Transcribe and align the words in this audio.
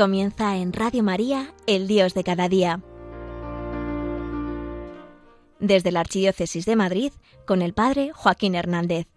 Comienza 0.00 0.56
en 0.56 0.72
Radio 0.72 1.02
María, 1.02 1.52
el 1.66 1.86
Dios 1.86 2.14
de 2.14 2.24
cada 2.24 2.48
día. 2.48 2.80
Desde 5.58 5.92
la 5.92 6.00
Archidiócesis 6.00 6.64
de 6.64 6.74
Madrid, 6.74 7.12
con 7.46 7.60
el 7.60 7.74
Padre 7.74 8.10
Joaquín 8.14 8.54
Hernández. 8.54 9.08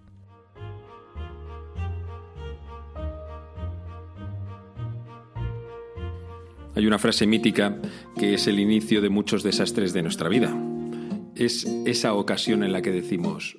Hay 6.75 6.85
una 6.85 6.99
frase 6.99 7.27
mítica 7.27 7.77
que 8.17 8.33
es 8.33 8.47
el 8.47 8.59
inicio 8.59 9.01
de 9.01 9.07
muchos 9.07 9.41
desastres 9.41 9.93
de 9.93 10.01
nuestra 10.01 10.27
vida. 10.27 10.53
Es 11.33 11.63
esa 11.85 12.13
ocasión 12.13 12.61
en 12.61 12.73
la 12.73 12.81
que 12.81 12.91
decimos, 12.91 13.55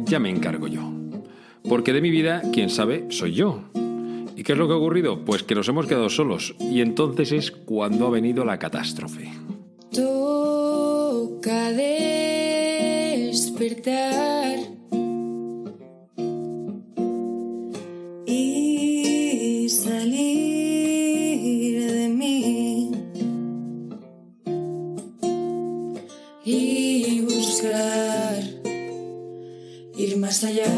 ya 0.00 0.18
me 0.18 0.28
encargo 0.28 0.68
yo. 0.68 0.92
Porque 1.66 1.94
de 1.94 2.02
mi 2.02 2.10
vida, 2.10 2.42
quien 2.52 2.68
sabe, 2.68 3.06
soy 3.08 3.32
yo. 3.32 3.64
¿Y 4.40 4.42
qué 4.42 4.52
es 4.52 4.58
lo 4.58 4.66
que 4.66 4.72
ha 4.72 4.78
ocurrido? 4.78 5.22
Pues 5.22 5.42
que 5.42 5.54
nos 5.54 5.68
hemos 5.68 5.86
quedado 5.86 6.08
solos 6.08 6.54
y 6.58 6.80
entonces 6.80 7.30
es 7.30 7.50
cuando 7.50 8.06
ha 8.06 8.10
venido 8.10 8.42
la 8.42 8.58
catástrofe. 8.58 9.30
Toca 9.92 11.70
despertar 13.20 14.79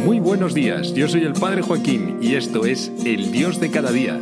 Muy 0.04 0.18
buenos 0.18 0.54
días, 0.54 0.92
yo 0.92 1.06
soy 1.06 1.22
el 1.22 1.34
Padre 1.34 1.62
Joaquín 1.62 2.18
y 2.20 2.34
esto 2.34 2.64
es 2.64 2.90
El 3.04 3.30
Dios 3.30 3.60
de 3.60 3.70
cada 3.70 3.92
día, 3.92 4.18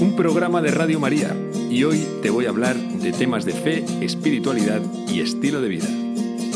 un 0.00 0.14
programa 0.14 0.62
de 0.62 0.70
Radio 0.70 1.00
María. 1.00 1.36
Y 1.68 1.82
hoy 1.82 2.06
te 2.22 2.30
voy 2.30 2.46
a 2.46 2.50
hablar 2.50 2.76
de 2.76 3.10
temas 3.10 3.44
de 3.44 3.54
fe, 3.54 3.84
espiritualidad 4.00 4.80
y 5.08 5.20
estilo 5.20 5.60
de 5.60 5.68
vida. 5.68 5.88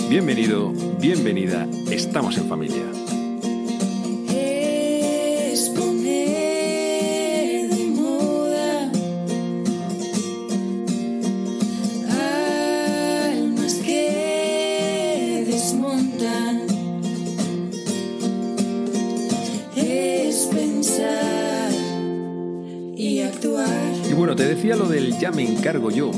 Bienvenido, 0.08 0.72
bienvenida, 1.00 1.66
estamos 1.90 2.38
en 2.38 2.48
familia. 2.48 3.07
Lo 24.76 24.88
del 24.88 25.18
ya 25.18 25.30
me 25.30 25.48
encargo 25.48 25.90
yo, 25.90 26.10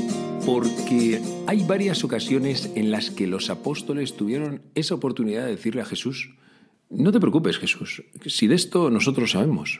porque 0.45 1.21
hay 1.47 1.63
varias 1.63 2.03
ocasiones 2.03 2.69
en 2.75 2.91
las 2.91 3.09
que 3.09 3.27
los 3.27 3.49
apóstoles 3.49 4.17
tuvieron 4.17 4.61
esa 4.75 4.95
oportunidad 4.95 5.45
de 5.45 5.51
decirle 5.51 5.81
a 5.81 5.85
Jesús, 5.85 6.35
no 6.89 7.11
te 7.11 7.19
preocupes 7.19 7.57
Jesús, 7.57 8.03
si 8.25 8.47
de 8.47 8.55
esto 8.55 8.89
nosotros 8.89 9.31
sabemos. 9.31 9.79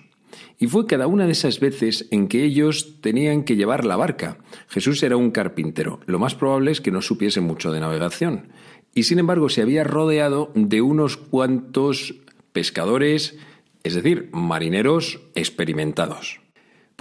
Y 0.58 0.68
fue 0.68 0.86
cada 0.86 1.08
una 1.08 1.26
de 1.26 1.34
esas 1.34 1.60
veces 1.60 2.08
en 2.12 2.28
que 2.28 2.46
ellos 2.46 3.02
tenían 3.02 3.44
que 3.44 3.58
llevar 3.58 3.84
la 3.84 3.98
barca. 3.98 4.38
Jesús 4.70 5.04
era 5.04 5.18
un 5.18 5.32
carpintero. 5.32 6.00
Lo 6.06 6.20
más 6.20 6.36
probable 6.36 6.72
es 6.72 6.80
que 6.80 6.92
no 6.92 7.02
supiese 7.02 7.42
mucho 7.42 7.72
de 7.72 7.82
navegación. 7.82 8.54
Y 8.94 9.04
sin 9.04 9.20
embargo 9.20 9.50
se 9.50 9.62
había 9.62 9.84
rodeado 9.84 10.52
de 10.56 10.82
unos 10.82 11.18
cuantos 11.18 12.16
pescadores, 12.54 13.38
es 13.84 13.96
decir, 13.96 14.30
marineros 14.32 15.20
experimentados. 15.36 16.40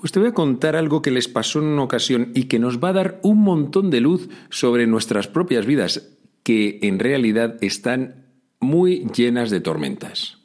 Pues 0.00 0.12
te 0.12 0.18
voy 0.18 0.30
a 0.30 0.34
contar 0.34 0.76
algo 0.76 1.02
que 1.02 1.10
les 1.10 1.28
pasó 1.28 1.58
en 1.58 1.66
una 1.66 1.82
ocasión 1.82 2.32
y 2.34 2.44
que 2.44 2.58
nos 2.58 2.82
va 2.82 2.88
a 2.88 2.94
dar 2.94 3.20
un 3.22 3.42
montón 3.42 3.90
de 3.90 4.00
luz 4.00 4.30
sobre 4.48 4.86
nuestras 4.86 5.28
propias 5.28 5.66
vidas, 5.66 6.08
que 6.42 6.78
en 6.80 6.98
realidad 6.98 7.58
están 7.60 8.24
muy 8.60 9.06
llenas 9.14 9.50
de 9.50 9.60
tormentas. 9.60 10.38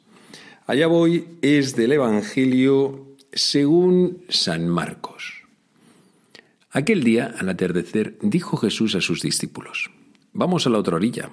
Allá 0.66 0.86
voy 0.88 1.38
es 1.40 1.74
del 1.74 1.92
Evangelio 1.92 3.16
según 3.32 4.24
San 4.28 4.68
Marcos. 4.68 5.44
Aquel 6.70 7.02
día, 7.02 7.34
al 7.38 7.48
atardecer, 7.48 8.18
dijo 8.20 8.58
Jesús 8.58 8.94
a 8.94 9.00
sus 9.00 9.22
discípulos, 9.22 9.90
Vamos 10.34 10.66
a 10.66 10.70
la 10.70 10.78
otra 10.78 10.96
orilla. 10.96 11.30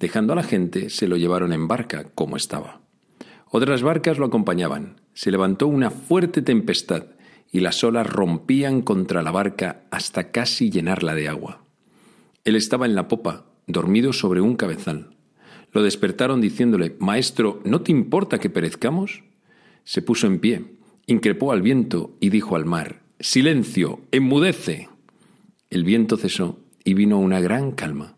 Dejando 0.00 0.32
a 0.32 0.36
la 0.36 0.44
gente, 0.44 0.88
se 0.88 1.06
lo 1.06 1.18
llevaron 1.18 1.52
en 1.52 1.68
barca, 1.68 2.06
como 2.14 2.38
estaba. 2.38 2.80
Otras 3.50 3.82
barcas 3.82 4.16
lo 4.16 4.24
acompañaban. 4.24 5.02
Se 5.12 5.30
levantó 5.30 5.66
una 5.66 5.90
fuerte 5.90 6.40
tempestad 6.40 7.04
y 7.54 7.60
las 7.60 7.84
olas 7.84 8.04
rompían 8.04 8.82
contra 8.82 9.22
la 9.22 9.30
barca 9.30 9.84
hasta 9.92 10.32
casi 10.32 10.70
llenarla 10.70 11.14
de 11.14 11.28
agua. 11.28 11.64
Él 12.42 12.56
estaba 12.56 12.84
en 12.84 12.96
la 12.96 13.06
popa, 13.06 13.46
dormido 13.68 14.12
sobre 14.12 14.40
un 14.40 14.56
cabezal. 14.56 15.14
Lo 15.70 15.84
despertaron 15.84 16.40
diciéndole, 16.40 16.96
Maestro, 16.98 17.62
¿no 17.64 17.80
te 17.82 17.92
importa 17.92 18.40
que 18.40 18.50
perezcamos? 18.50 19.22
Se 19.84 20.02
puso 20.02 20.26
en 20.26 20.40
pie, 20.40 20.64
increpó 21.06 21.52
al 21.52 21.62
viento 21.62 22.16
y 22.18 22.30
dijo 22.30 22.56
al 22.56 22.64
mar, 22.64 23.02
Silencio, 23.20 24.00
enmudece. 24.10 24.88
El 25.70 25.84
viento 25.84 26.16
cesó 26.16 26.58
y 26.82 26.94
vino 26.94 27.20
una 27.20 27.40
gran 27.40 27.70
calma. 27.70 28.16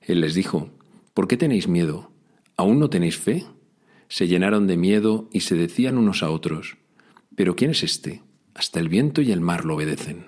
Él 0.00 0.22
les 0.22 0.34
dijo, 0.34 0.70
¿por 1.14 1.28
qué 1.28 1.36
tenéis 1.36 1.68
miedo? 1.68 2.10
¿Aún 2.56 2.80
no 2.80 2.90
tenéis 2.90 3.16
fe? 3.16 3.44
Se 4.08 4.26
llenaron 4.26 4.66
de 4.66 4.76
miedo 4.76 5.28
y 5.32 5.42
se 5.42 5.54
decían 5.54 5.98
unos 5.98 6.24
a 6.24 6.30
otros, 6.30 6.78
¿pero 7.36 7.54
quién 7.54 7.70
es 7.70 7.84
este? 7.84 8.22
Hasta 8.54 8.80
el 8.80 8.88
viento 8.88 9.22
y 9.22 9.32
el 9.32 9.40
mar 9.40 9.64
lo 9.64 9.76
obedecen. 9.76 10.26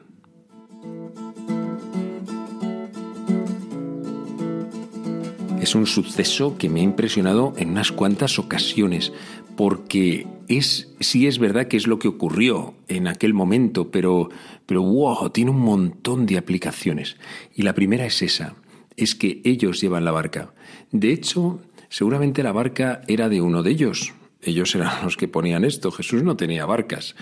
Es 5.61 5.75
un 5.75 5.87
suceso 5.87 6.59
que 6.59 6.69
me 6.69 6.81
ha 6.81 6.83
impresionado 6.83 7.55
en 7.57 7.71
unas 7.71 7.91
cuantas 7.91 8.39
ocasiones, 8.39 9.13
porque 9.57 10.27
es, 10.49 10.95
sí 11.01 11.27
es 11.27 11.39
verdad 11.39 11.69
que 11.69 11.79
es 11.79 11.87
lo 11.87 11.99
que 11.99 12.09
ocurrió 12.09 12.75
en 12.89 13.09
aquel 13.09 13.33
momento, 13.33 13.91
pero, 13.91 14.29
pero 14.67 14.83
wow, 14.83 15.31
tiene 15.31 15.51
un 15.51 15.61
montón 15.61 16.27
de 16.27 16.37
aplicaciones. 16.37 17.17
Y 17.55 17.63
la 17.63 17.75
primera 17.75 18.05
es 18.05 18.21
esa, 18.21 18.57
es 18.97 19.15
que 19.15 19.41
ellos 19.45 19.81
llevan 19.81 20.05
la 20.05 20.13
barca. 20.13 20.53
De 20.93 21.13
hecho, 21.13 21.63
seguramente 21.89 22.43
la 22.43 22.53
barca 22.53 23.01
era 23.09 23.29
de 23.29 23.41
uno 23.41 23.63
de 23.63 23.71
ellos. 23.71 24.13
Ellos 24.45 24.75
eran 24.75 24.91
los 25.05 25.17
que 25.17 25.29
ponían 25.29 25.65
esto. 25.65 25.91
Jesús 25.91 26.23
no 26.23 26.37
tenía 26.37 26.67
barcas, 26.67 27.17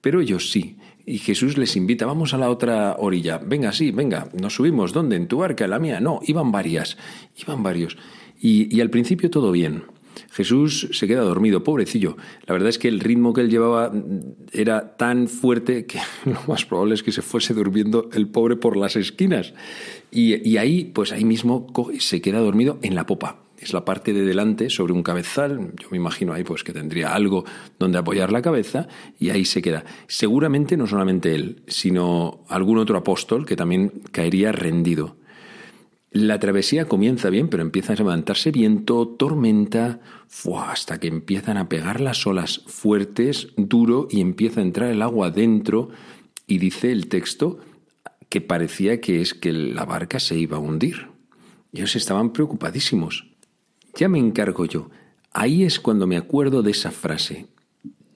pero 0.00 0.20
ellos 0.20 0.50
sí. 0.50 0.76
Y 1.06 1.18
Jesús 1.18 1.56
les 1.56 1.74
invita, 1.76 2.04
vamos 2.04 2.34
a 2.34 2.38
la 2.38 2.50
otra 2.50 2.96
orilla. 2.98 3.38
Venga, 3.38 3.72
sí, 3.72 3.90
venga, 3.90 4.28
nos 4.38 4.54
subimos. 4.54 4.92
¿Dónde? 4.92 5.16
¿En 5.16 5.26
tu 5.26 5.38
barca? 5.38 5.64
¿En 5.64 5.70
la 5.70 5.78
mía? 5.78 6.00
No, 6.00 6.20
iban 6.24 6.52
varias, 6.52 6.98
iban 7.36 7.62
varios. 7.62 7.96
Y, 8.40 8.80
al 8.80 8.90
principio 8.90 9.30
todo 9.30 9.50
bien. 9.50 9.84
Jesús 10.30 10.88
se 10.92 11.06
queda 11.06 11.22
dormido, 11.22 11.64
pobrecillo. 11.64 12.16
La 12.46 12.52
verdad 12.52 12.68
es 12.68 12.78
que 12.78 12.88
el 12.88 13.00
ritmo 13.00 13.32
que 13.32 13.40
él 13.40 13.50
llevaba 13.50 13.90
era 14.52 14.96
tan 14.96 15.28
fuerte 15.28 15.86
que 15.86 15.98
lo 16.26 16.40
más 16.46 16.66
probable 16.66 16.94
es 16.94 17.02
que 17.02 17.12
se 17.12 17.22
fuese 17.22 17.54
durmiendo 17.54 18.10
el 18.12 18.28
pobre 18.28 18.56
por 18.56 18.76
las 18.76 18.94
esquinas. 18.94 19.54
Y, 20.10 20.46
y 20.46 20.58
ahí, 20.58 20.84
pues 20.84 21.12
ahí 21.12 21.24
mismo 21.24 21.68
se 21.98 22.20
queda 22.20 22.40
dormido 22.40 22.78
en 22.82 22.94
la 22.94 23.06
popa 23.06 23.47
es 23.58 23.72
la 23.72 23.84
parte 23.84 24.12
de 24.12 24.24
delante 24.24 24.70
sobre 24.70 24.92
un 24.92 25.02
cabezal. 25.02 25.72
Yo 25.80 25.88
me 25.90 25.96
imagino 25.96 26.32
ahí 26.32 26.44
pues 26.44 26.62
que 26.62 26.72
tendría 26.72 27.14
algo 27.14 27.44
donde 27.78 27.98
apoyar 27.98 28.32
la 28.32 28.42
cabeza 28.42 28.88
y 29.18 29.30
ahí 29.30 29.44
se 29.44 29.62
queda. 29.62 29.84
Seguramente 30.06 30.76
no 30.76 30.86
solamente 30.86 31.34
él, 31.34 31.62
sino 31.66 32.44
algún 32.48 32.78
otro 32.78 32.96
apóstol 32.96 33.46
que 33.46 33.56
también 33.56 34.02
caería 34.12 34.52
rendido. 34.52 35.16
La 36.10 36.38
travesía 36.38 36.86
comienza 36.86 37.28
bien, 37.28 37.48
pero 37.48 37.62
empieza 37.62 37.92
a 37.92 37.96
levantarse 37.96 38.50
viento, 38.50 39.06
tormenta, 39.06 40.00
hasta 40.66 40.98
que 40.98 41.08
empiezan 41.08 41.58
a 41.58 41.68
pegar 41.68 42.00
las 42.00 42.26
olas 42.26 42.62
fuertes, 42.66 43.48
duro, 43.56 44.08
y 44.10 44.22
empieza 44.22 44.60
a 44.60 44.64
entrar 44.64 44.90
el 44.90 45.02
agua 45.02 45.30
dentro. 45.30 45.90
Y 46.46 46.58
dice 46.58 46.92
el 46.92 47.08
texto 47.08 47.58
que 48.30 48.40
parecía 48.40 49.02
que 49.02 49.20
es 49.20 49.34
que 49.34 49.52
la 49.52 49.84
barca 49.84 50.18
se 50.18 50.38
iba 50.38 50.56
a 50.56 50.60
hundir. 50.60 51.08
Ellos 51.72 51.94
estaban 51.94 52.32
preocupadísimos. 52.32 53.26
Ya 53.98 54.08
me 54.08 54.20
encargo 54.20 54.64
yo. 54.64 54.90
Ahí 55.32 55.64
es 55.64 55.80
cuando 55.80 56.06
me 56.06 56.16
acuerdo 56.16 56.62
de 56.62 56.70
esa 56.70 56.92
frase. 56.92 57.48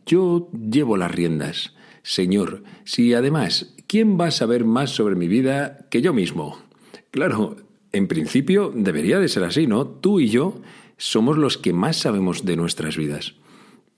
Yo 0.07 0.49
llevo 0.53 0.97
las 0.97 1.11
riendas. 1.11 1.75
Señor, 2.05 2.63
si 2.85 3.15
además, 3.15 3.75
¿quién 3.89 4.17
va 4.19 4.27
a 4.27 4.31
saber 4.31 4.65
más 4.65 4.91
sobre 4.91 5.17
mi 5.17 5.27
vida 5.27 5.89
que 5.91 6.01
yo 6.01 6.13
mismo? 6.13 6.57
Claro, 7.11 7.57
en 7.91 8.07
principio 8.07 8.73
debería 8.73 9.19
de 9.19 9.29
ser 9.29 9.43
así, 9.43 9.67
¿no? 9.67 9.85
Tú 9.89 10.21
y 10.21 10.29
yo 10.29 10.61
somos 10.99 11.37
los 11.37 11.59
que 11.59 11.73
más 11.73 11.97
sabemos 11.97 12.45
de 12.45 12.55
nuestras 12.55 12.97
vidas. 12.97 13.35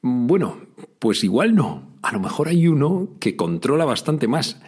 Bueno, 0.00 0.56
pues 0.98 1.22
igual 1.22 1.54
no. 1.54 1.98
A 2.00 2.12
lo 2.12 2.20
mejor 2.20 2.48
hay 2.48 2.66
uno 2.66 3.10
que 3.20 3.36
controla 3.36 3.84
bastante 3.84 4.26
más, 4.26 4.58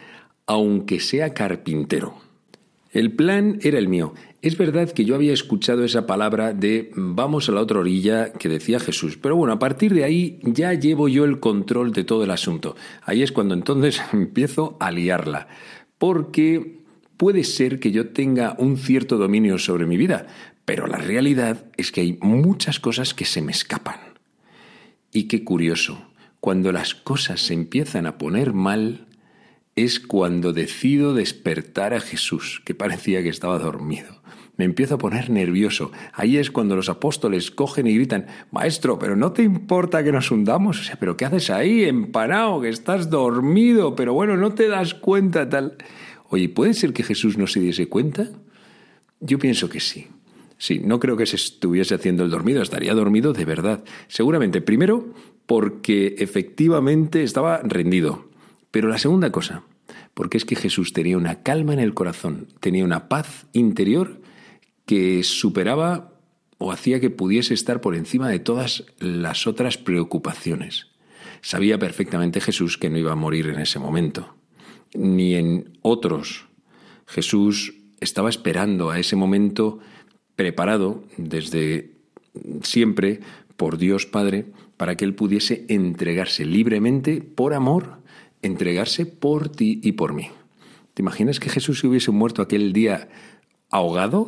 aunque 0.44 1.00
sea 1.00 1.32
carpintero. 1.32 2.26
El 2.90 3.12
plan 3.12 3.58
era 3.62 3.78
el 3.78 3.88
mío. 3.88 4.12
Es 4.46 4.56
verdad 4.56 4.92
que 4.92 5.04
yo 5.04 5.16
había 5.16 5.32
escuchado 5.32 5.82
esa 5.82 6.06
palabra 6.06 6.52
de 6.52 6.92
vamos 6.94 7.48
a 7.48 7.52
la 7.52 7.60
otra 7.60 7.80
orilla 7.80 8.32
que 8.32 8.48
decía 8.48 8.78
Jesús, 8.78 9.18
pero 9.20 9.34
bueno, 9.34 9.52
a 9.52 9.58
partir 9.58 9.92
de 9.92 10.04
ahí 10.04 10.38
ya 10.44 10.72
llevo 10.72 11.08
yo 11.08 11.24
el 11.24 11.40
control 11.40 11.90
de 11.90 12.04
todo 12.04 12.22
el 12.22 12.30
asunto. 12.30 12.76
Ahí 13.02 13.24
es 13.24 13.32
cuando 13.32 13.54
entonces 13.54 14.00
empiezo 14.12 14.76
a 14.78 14.92
liarla, 14.92 15.48
porque 15.98 16.78
puede 17.16 17.42
ser 17.42 17.80
que 17.80 17.90
yo 17.90 18.10
tenga 18.10 18.54
un 18.60 18.76
cierto 18.76 19.18
dominio 19.18 19.58
sobre 19.58 19.84
mi 19.84 19.96
vida, 19.96 20.28
pero 20.64 20.86
la 20.86 20.98
realidad 20.98 21.64
es 21.76 21.90
que 21.90 22.02
hay 22.02 22.16
muchas 22.20 22.78
cosas 22.78 23.14
que 23.14 23.24
se 23.24 23.42
me 23.42 23.50
escapan. 23.50 23.98
Y 25.10 25.24
qué 25.24 25.42
curioso, 25.42 26.06
cuando 26.38 26.70
las 26.70 26.94
cosas 26.94 27.40
se 27.40 27.54
empiezan 27.54 28.06
a 28.06 28.16
poner 28.16 28.52
mal, 28.52 29.06
es 29.74 29.98
cuando 29.98 30.52
decido 30.52 31.14
despertar 31.14 31.94
a 31.94 32.00
Jesús, 32.00 32.62
que 32.64 32.76
parecía 32.76 33.24
que 33.24 33.28
estaba 33.28 33.58
dormido. 33.58 34.22
Me 34.56 34.64
empiezo 34.64 34.94
a 34.94 34.98
poner 34.98 35.28
nervioso. 35.28 35.92
Ahí 36.14 36.38
es 36.38 36.50
cuando 36.50 36.76
los 36.76 36.88
apóstoles 36.88 37.50
cogen 37.50 37.86
y 37.86 37.94
gritan, 37.94 38.26
Maestro, 38.50 38.98
pero 38.98 39.14
no 39.14 39.32
te 39.32 39.42
importa 39.42 40.02
que 40.02 40.12
nos 40.12 40.30
hundamos. 40.30 40.80
O 40.80 40.82
sea, 40.82 40.96
pero 40.96 41.16
¿qué 41.16 41.26
haces 41.26 41.50
ahí, 41.50 41.84
empanado, 41.84 42.60
que 42.60 42.70
estás 42.70 43.10
dormido? 43.10 43.94
Pero 43.94 44.14
bueno, 44.14 44.36
no 44.36 44.54
te 44.54 44.68
das 44.68 44.94
cuenta 44.94 45.48
tal. 45.48 45.76
Oye, 46.30 46.48
¿puede 46.48 46.74
ser 46.74 46.92
que 46.92 47.02
Jesús 47.02 47.36
no 47.36 47.46
se 47.46 47.60
diese 47.60 47.88
cuenta? 47.88 48.30
Yo 49.20 49.38
pienso 49.38 49.68
que 49.68 49.80
sí. 49.80 50.08
Sí, 50.58 50.80
no 50.82 50.98
creo 50.98 51.16
que 51.16 51.26
se 51.26 51.36
estuviese 51.36 51.94
haciendo 51.94 52.24
el 52.24 52.30
dormido, 52.30 52.62
estaría 52.62 52.94
dormido 52.94 53.34
de 53.34 53.44
verdad. 53.44 53.84
Seguramente, 54.08 54.62
primero, 54.62 55.12
porque 55.44 56.14
efectivamente 56.18 57.22
estaba 57.22 57.60
rendido. 57.62 58.30
Pero 58.70 58.88
la 58.88 58.98
segunda 58.98 59.30
cosa, 59.30 59.64
porque 60.14 60.38
es 60.38 60.46
que 60.46 60.56
Jesús 60.56 60.94
tenía 60.94 61.18
una 61.18 61.42
calma 61.42 61.74
en 61.74 61.78
el 61.78 61.92
corazón, 61.92 62.48
tenía 62.60 62.84
una 62.84 63.08
paz 63.08 63.46
interior 63.52 64.20
que 64.86 65.22
superaba 65.22 66.14
o 66.58 66.72
hacía 66.72 67.00
que 67.00 67.10
pudiese 67.10 67.54
estar 67.54 67.80
por 67.80 67.94
encima 67.94 68.28
de 68.28 68.38
todas 68.38 68.84
las 68.98 69.46
otras 69.46 69.76
preocupaciones. 69.76 70.86
Sabía 71.42 71.78
perfectamente 71.78 72.40
Jesús 72.40 72.78
que 72.78 72.88
no 72.88 72.98
iba 72.98 73.12
a 73.12 73.16
morir 73.16 73.48
en 73.48 73.60
ese 73.60 73.78
momento, 73.78 74.34
ni 74.94 75.34
en 75.34 75.78
otros. 75.82 76.46
Jesús 77.06 77.74
estaba 78.00 78.30
esperando 78.30 78.90
a 78.90 78.98
ese 78.98 79.16
momento 79.16 79.80
preparado 80.34 81.04
desde 81.18 81.92
siempre 82.62 83.20
por 83.56 83.76
Dios 83.76 84.06
Padre 84.06 84.46
para 84.76 84.96
que 84.96 85.04
él 85.04 85.14
pudiese 85.14 85.66
entregarse 85.68 86.44
libremente 86.44 87.20
por 87.20 87.54
amor 87.54 87.98
entregarse 88.42 89.06
por 89.06 89.48
ti 89.50 89.80
y 89.82 89.92
por 89.92 90.14
mí. 90.14 90.28
¿Te 90.94 91.02
imaginas 91.02 91.40
que 91.40 91.50
Jesús 91.50 91.80
se 91.80 91.86
hubiese 91.86 92.10
muerto 92.10 92.40
aquel 92.40 92.72
día 92.72 93.08
ahogado? 93.70 94.26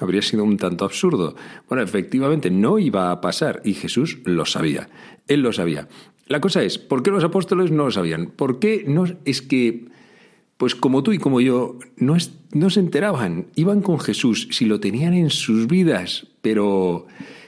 Habría 0.00 0.22
sido 0.22 0.44
un 0.44 0.56
tanto 0.56 0.84
absurdo. 0.84 1.34
Bueno, 1.68 1.82
efectivamente 1.82 2.50
no 2.50 2.78
iba 2.78 3.10
a 3.10 3.20
pasar 3.20 3.60
y 3.64 3.74
Jesús 3.74 4.18
lo 4.24 4.46
sabía. 4.46 4.88
Él 5.26 5.42
lo 5.42 5.52
sabía. 5.52 5.88
La 6.26 6.40
cosa 6.40 6.62
es, 6.62 6.78
¿por 6.78 7.02
qué 7.02 7.10
los 7.10 7.24
apóstoles 7.24 7.70
no 7.70 7.86
lo 7.86 7.90
sabían? 7.90 8.26
¿Por 8.26 8.58
qué 8.58 8.84
no? 8.86 9.04
Es 9.24 9.40
que, 9.40 9.86
pues 10.56 10.74
como 10.74 11.02
tú 11.02 11.12
y 11.12 11.18
como 11.18 11.40
yo, 11.40 11.78
no, 11.96 12.16
no 12.52 12.70
se 12.70 12.80
enteraban. 12.80 13.46
Iban 13.54 13.80
con 13.80 13.98
Jesús, 13.98 14.48
si 14.50 14.66
lo 14.66 14.80
tenían 14.80 15.14
en 15.14 15.30
sus 15.30 15.66
vidas, 15.66 16.26
pero 16.42 17.06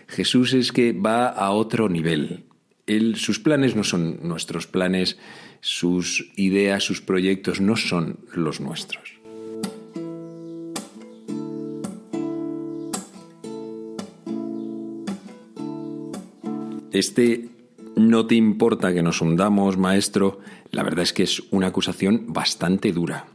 Jesús 0.08 0.54
es 0.54 0.72
que 0.72 0.92
va 0.92 1.28
a 1.28 1.50
otro 1.50 1.88
nivel. 1.88 2.44
Él, 2.86 3.16
sus 3.16 3.38
planes 3.38 3.76
no 3.76 3.84
son 3.84 4.20
nuestros 4.22 4.66
planes 4.66 5.18
sus 5.60 6.32
ideas, 6.36 6.82
sus 6.82 7.00
proyectos 7.02 7.60
no 7.60 7.76
son 7.76 8.20
los 8.32 8.60
nuestros. 8.60 9.19
Este 16.92 17.48
no 17.96 18.26
te 18.26 18.34
importa 18.34 18.92
que 18.92 19.02
nos 19.02 19.20
hundamos, 19.20 19.76
maestro, 19.76 20.40
la 20.70 20.82
verdad 20.82 21.02
es 21.02 21.12
que 21.12 21.22
es 21.22 21.42
una 21.50 21.68
acusación 21.68 22.32
bastante 22.32 22.92
dura, 22.92 23.28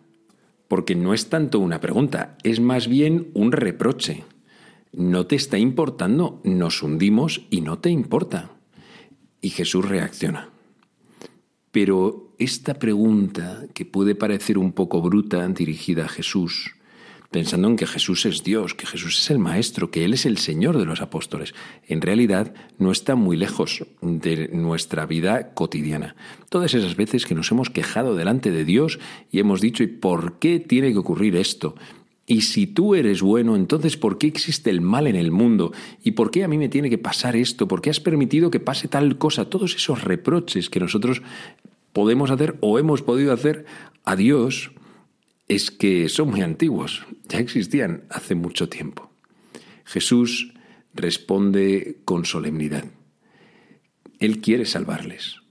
porque 0.68 0.96
no 0.96 1.14
es 1.14 1.30
tanto 1.30 1.60
una 1.60 1.80
pregunta, 1.80 2.38
es 2.44 2.60
más 2.60 2.88
bien 2.88 3.30
un 3.34 3.52
reproche. 3.52 4.24
No 4.92 5.26
te 5.26 5.36
está 5.36 5.58
importando, 5.58 6.42
nos 6.44 6.82
hundimos 6.82 7.46
y 7.50 7.62
no 7.62 7.80
te 7.80 7.90
importa. 7.90 8.52
Y 9.42 9.50
Jesús 9.50 9.88
reacciona. 9.88 10.50
Pero 11.72 12.34
esta 12.40 12.76
pregunta, 12.76 13.66
que 13.74 13.86
puede 13.86 14.16
parecer 14.16 14.58
un 14.58 14.72
poco 14.72 15.02
bruta, 15.02 15.46
dirigida 15.50 16.06
a 16.06 16.10
Jesús, 16.10 16.76
pensando 17.36 17.68
en 17.68 17.76
que 17.76 17.86
Jesús 17.86 18.26
es 18.26 18.46
Dios, 18.46 18.76
que 18.76 18.86
Jesús 18.86 19.20
es 19.20 19.30
el 19.30 19.40
Maestro, 19.40 19.92
que 19.92 20.06
Él 20.06 20.14
es 20.14 20.26
el 20.26 20.38
Señor 20.38 20.78
de 20.78 20.86
los 20.86 21.02
apóstoles, 21.02 21.54
en 21.86 22.00
realidad 22.00 22.54
no 22.78 22.94
está 22.94 23.16
muy 23.16 23.36
lejos 23.36 23.84
de 24.02 24.48
nuestra 24.54 25.06
vida 25.06 25.54
cotidiana. 25.54 26.16
Todas 26.48 26.74
esas 26.74 26.96
veces 26.96 27.26
que 27.26 27.36
nos 27.36 27.52
hemos 27.52 27.70
quejado 27.70 28.16
delante 28.16 28.52
de 28.52 28.64
Dios 28.64 29.00
y 29.34 29.40
hemos 29.40 29.60
dicho, 29.60 29.84
¿y 29.84 29.88
por 29.88 30.40
qué 30.40 30.62
tiene 30.62 30.94
que 30.94 30.98
ocurrir 30.98 31.36
esto? 31.36 31.76
Y 32.26 32.44
si 32.44 32.68
tú 32.68 32.96
eres 32.96 33.22
bueno, 33.22 33.58
entonces 33.58 33.98
¿por 33.98 34.18
qué 34.18 34.28
existe 34.28 34.70
el 34.70 34.80
mal 34.80 35.06
en 35.06 35.18
el 35.18 35.34
mundo? 35.34 35.74
¿Y 36.06 36.12
por 36.12 36.32
qué 36.32 36.46
a 36.46 36.48
mí 36.48 36.58
me 36.58 36.70
tiene 36.70 36.90
que 36.90 36.98
pasar 36.98 37.36
esto? 37.36 37.68
¿Por 37.68 37.82
qué 37.82 37.90
has 37.90 38.00
permitido 38.00 38.50
que 38.50 38.62
pase 38.62 38.88
tal 38.88 39.18
cosa? 39.18 39.50
Todos 39.50 39.76
esos 39.76 40.06
reproches 40.06 40.70
que 40.70 40.80
nosotros 40.80 41.22
podemos 41.92 42.32
hacer 42.32 42.56
o 42.62 42.80
hemos 42.80 43.02
podido 43.02 43.34
hacer 43.34 43.66
a 44.06 44.16
Dios 44.16 44.72
es 45.48 45.72
que 45.72 46.10
son 46.10 46.32
muy 46.32 46.42
antiguos, 46.42 47.06
ya 47.28 47.40
existían 47.40 48.06
hace 48.10 48.36
mucho 48.36 48.70
tiempo. 48.70 49.12
Jesús 49.86 50.54
responde 50.94 52.00
con 52.06 52.26
solemnidad. 52.26 52.86
Él 54.20 54.42
quiere 54.42 54.66
salvarles 54.66 55.42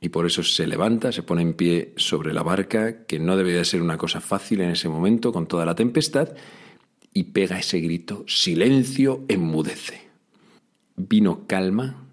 y 0.00 0.08
por 0.08 0.26
eso 0.26 0.42
se 0.42 0.66
levanta, 0.66 1.12
se 1.12 1.22
pone 1.22 1.42
en 1.42 1.54
pie 1.54 1.92
sobre 1.96 2.32
la 2.32 2.42
barca, 2.42 3.06
que 3.06 3.18
no 3.18 3.36
debía 3.36 3.64
ser 3.64 3.82
una 3.82 3.98
cosa 3.98 4.20
fácil 4.20 4.60
en 4.60 4.70
ese 4.70 4.88
momento 4.88 5.32
con 5.32 5.46
toda 5.46 5.64
la 5.64 5.74
tempestad, 5.74 6.34
y 7.12 7.24
pega 7.24 7.58
ese 7.58 7.80
grito, 7.80 8.24
silencio, 8.28 9.24
enmudece. 9.28 10.02
Vino 10.96 11.46
calma 11.46 12.06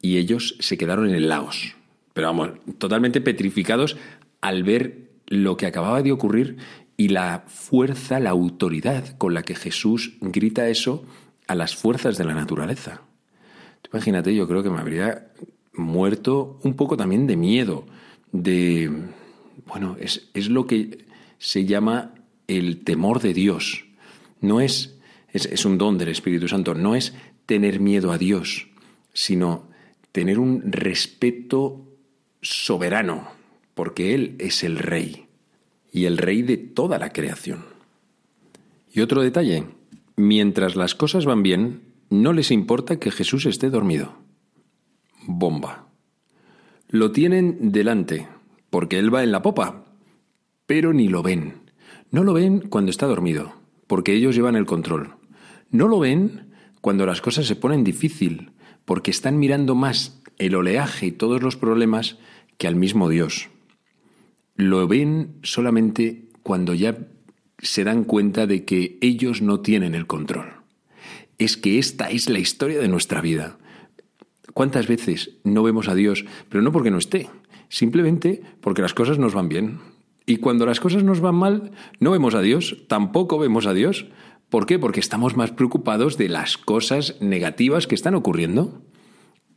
y 0.00 0.18
ellos 0.18 0.56
se 0.60 0.76
quedaron 0.76 1.08
en 1.08 1.14
el 1.14 1.28
laos 1.28 1.74
pero 2.12 2.28
vamos, 2.28 2.50
totalmente 2.78 3.20
petrificados 3.20 3.96
al 4.40 4.62
ver 4.64 5.11
lo 5.26 5.56
que 5.56 5.66
acababa 5.66 6.02
de 6.02 6.12
ocurrir 6.12 6.56
y 6.96 7.08
la 7.08 7.44
fuerza, 7.46 8.20
la 8.20 8.30
autoridad 8.30 9.16
con 9.18 9.34
la 9.34 9.42
que 9.42 9.54
Jesús 9.54 10.14
grita 10.20 10.68
eso 10.68 11.04
a 11.46 11.54
las 11.54 11.74
fuerzas 11.74 12.18
de 12.18 12.24
la 12.24 12.34
naturaleza. 12.34 13.02
imagínate, 13.92 14.34
yo 14.34 14.46
creo 14.48 14.62
que 14.62 14.70
me 14.70 14.78
habría 14.78 15.32
muerto 15.74 16.58
un 16.62 16.74
poco 16.74 16.96
también 16.96 17.26
de 17.26 17.36
miedo, 17.36 17.86
de... 18.30 18.90
Bueno, 19.66 19.96
es, 20.00 20.30
es 20.34 20.48
lo 20.48 20.66
que 20.66 21.06
se 21.38 21.64
llama 21.64 22.14
el 22.46 22.84
temor 22.84 23.20
de 23.20 23.34
Dios. 23.34 23.84
No 24.40 24.60
es, 24.60 24.98
es, 25.32 25.46
es 25.46 25.64
un 25.64 25.78
don 25.78 25.98
del 25.98 26.08
Espíritu 26.08 26.48
Santo, 26.48 26.74
no 26.74 26.94
es 26.94 27.14
tener 27.46 27.80
miedo 27.80 28.12
a 28.12 28.18
Dios, 28.18 28.68
sino 29.12 29.68
tener 30.12 30.38
un 30.38 30.70
respeto 30.70 31.86
soberano, 32.40 33.28
porque 33.74 34.14
Él 34.14 34.36
es 34.38 34.64
el 34.64 34.78
rey 34.78 35.26
y 35.92 36.06
el 36.06 36.18
rey 36.18 36.42
de 36.42 36.56
toda 36.56 36.98
la 36.98 37.12
creación. 37.12 37.64
Y 38.92 39.00
otro 39.00 39.22
detalle, 39.22 39.64
mientras 40.16 40.76
las 40.76 40.94
cosas 40.94 41.24
van 41.24 41.42
bien, 41.42 41.82
no 42.10 42.32
les 42.32 42.50
importa 42.50 42.98
que 42.98 43.10
Jesús 43.10 43.46
esté 43.46 43.70
dormido. 43.70 44.18
Bomba. 45.26 45.86
Lo 46.88 47.12
tienen 47.12 47.72
delante, 47.72 48.28
porque 48.68 48.98
Él 48.98 49.14
va 49.14 49.22
en 49.22 49.32
la 49.32 49.42
popa, 49.42 49.86
pero 50.66 50.92
ni 50.92 51.08
lo 51.08 51.22
ven. 51.22 51.54
No 52.10 52.24
lo 52.24 52.34
ven 52.34 52.60
cuando 52.60 52.90
está 52.90 53.06
dormido, 53.06 53.54
porque 53.86 54.14
ellos 54.14 54.34
llevan 54.34 54.56
el 54.56 54.66
control. 54.66 55.14
No 55.70 55.88
lo 55.88 55.98
ven 55.98 56.52
cuando 56.82 57.06
las 57.06 57.22
cosas 57.22 57.46
se 57.46 57.56
ponen 57.56 57.84
difícil, 57.84 58.50
porque 58.84 59.10
están 59.10 59.38
mirando 59.38 59.74
más 59.74 60.20
el 60.36 60.54
oleaje 60.54 61.06
y 61.06 61.12
todos 61.12 61.42
los 61.42 61.56
problemas 61.56 62.18
que 62.58 62.66
al 62.66 62.76
mismo 62.76 63.08
Dios. 63.08 63.48
Lo 64.54 64.86
ven 64.86 65.36
solamente 65.42 66.28
cuando 66.42 66.74
ya 66.74 66.96
se 67.58 67.84
dan 67.84 68.04
cuenta 68.04 68.46
de 68.46 68.64
que 68.64 68.98
ellos 69.00 69.40
no 69.40 69.60
tienen 69.60 69.94
el 69.94 70.06
control. 70.06 70.52
Es 71.38 71.56
que 71.56 71.78
esta 71.78 72.10
es 72.10 72.28
la 72.28 72.38
historia 72.38 72.80
de 72.80 72.88
nuestra 72.88 73.20
vida. 73.20 73.58
¿Cuántas 74.52 74.86
veces 74.86 75.38
no 75.44 75.62
vemos 75.62 75.88
a 75.88 75.94
Dios, 75.94 76.24
pero 76.48 76.62
no 76.62 76.72
porque 76.72 76.90
no 76.90 76.98
esté, 76.98 77.30
simplemente 77.68 78.42
porque 78.60 78.82
las 78.82 78.94
cosas 78.94 79.18
nos 79.18 79.32
van 79.32 79.48
bien? 79.48 79.78
Y 80.26 80.36
cuando 80.36 80.66
las 80.66 80.80
cosas 80.80 81.02
nos 81.04 81.20
van 81.20 81.34
mal, 81.36 81.72
no 81.98 82.10
vemos 82.10 82.34
a 82.34 82.42
Dios, 82.42 82.84
tampoco 82.88 83.38
vemos 83.38 83.66
a 83.66 83.72
Dios. 83.72 84.06
¿Por 84.50 84.66
qué? 84.66 84.78
Porque 84.78 85.00
estamos 85.00 85.36
más 85.36 85.52
preocupados 85.52 86.18
de 86.18 86.28
las 86.28 86.58
cosas 86.58 87.16
negativas 87.20 87.86
que 87.86 87.94
están 87.94 88.14
ocurriendo. 88.14 88.82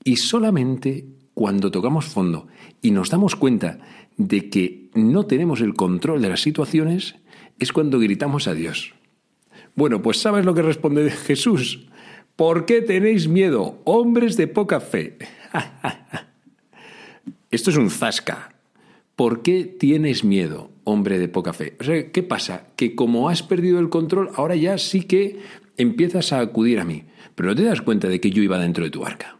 Y 0.03 0.17
solamente 0.17 1.07
cuando 1.35 1.69
tocamos 1.69 2.05
fondo 2.05 2.47
y 2.81 2.89
nos 2.89 3.11
damos 3.11 3.35
cuenta 3.35 3.77
de 4.17 4.49
que 4.49 4.89
no 4.95 5.27
tenemos 5.27 5.61
el 5.61 5.75
control 5.75 6.21
de 6.21 6.29
las 6.29 6.41
situaciones, 6.41 7.15
es 7.59 7.71
cuando 7.71 7.99
gritamos 7.99 8.47
a 8.47 8.55
Dios. 8.55 8.95
Bueno, 9.75 10.01
pues 10.01 10.17
¿sabes 10.17 10.45
lo 10.45 10.55
que 10.55 10.63
responde 10.63 11.11
Jesús? 11.11 11.87
¿Por 12.35 12.65
qué 12.65 12.81
tenéis 12.81 13.27
miedo, 13.27 13.79
hombres 13.83 14.37
de 14.37 14.47
poca 14.47 14.79
fe? 14.79 15.17
Esto 17.51 17.69
es 17.69 17.77
un 17.77 17.89
zasca. 17.89 18.55
¿Por 19.15 19.41
qué 19.41 19.63
tienes 19.63 20.23
miedo, 20.23 20.71
hombre 20.83 21.19
de 21.19 21.27
poca 21.27 21.53
fe? 21.53 21.75
O 21.79 21.83
sea, 21.83 22.11
¿qué 22.11 22.23
pasa? 22.23 22.67
Que 22.75 22.95
como 22.95 23.29
has 23.29 23.43
perdido 23.43 23.79
el 23.79 23.89
control, 23.89 24.31
ahora 24.35 24.55
ya 24.55 24.77
sí 24.77 25.03
que 25.03 25.39
empiezas 25.77 26.33
a 26.33 26.39
acudir 26.39 26.79
a 26.79 26.85
mí. 26.85 27.03
Pero 27.33 27.49
no 27.49 27.55
te 27.55 27.63
das 27.63 27.81
cuenta 27.81 28.09
de 28.09 28.19
que 28.19 28.31
yo 28.31 28.43
iba 28.43 28.59
dentro 28.59 28.83
de 28.83 28.89
tu 28.89 29.01
barca. 29.01 29.34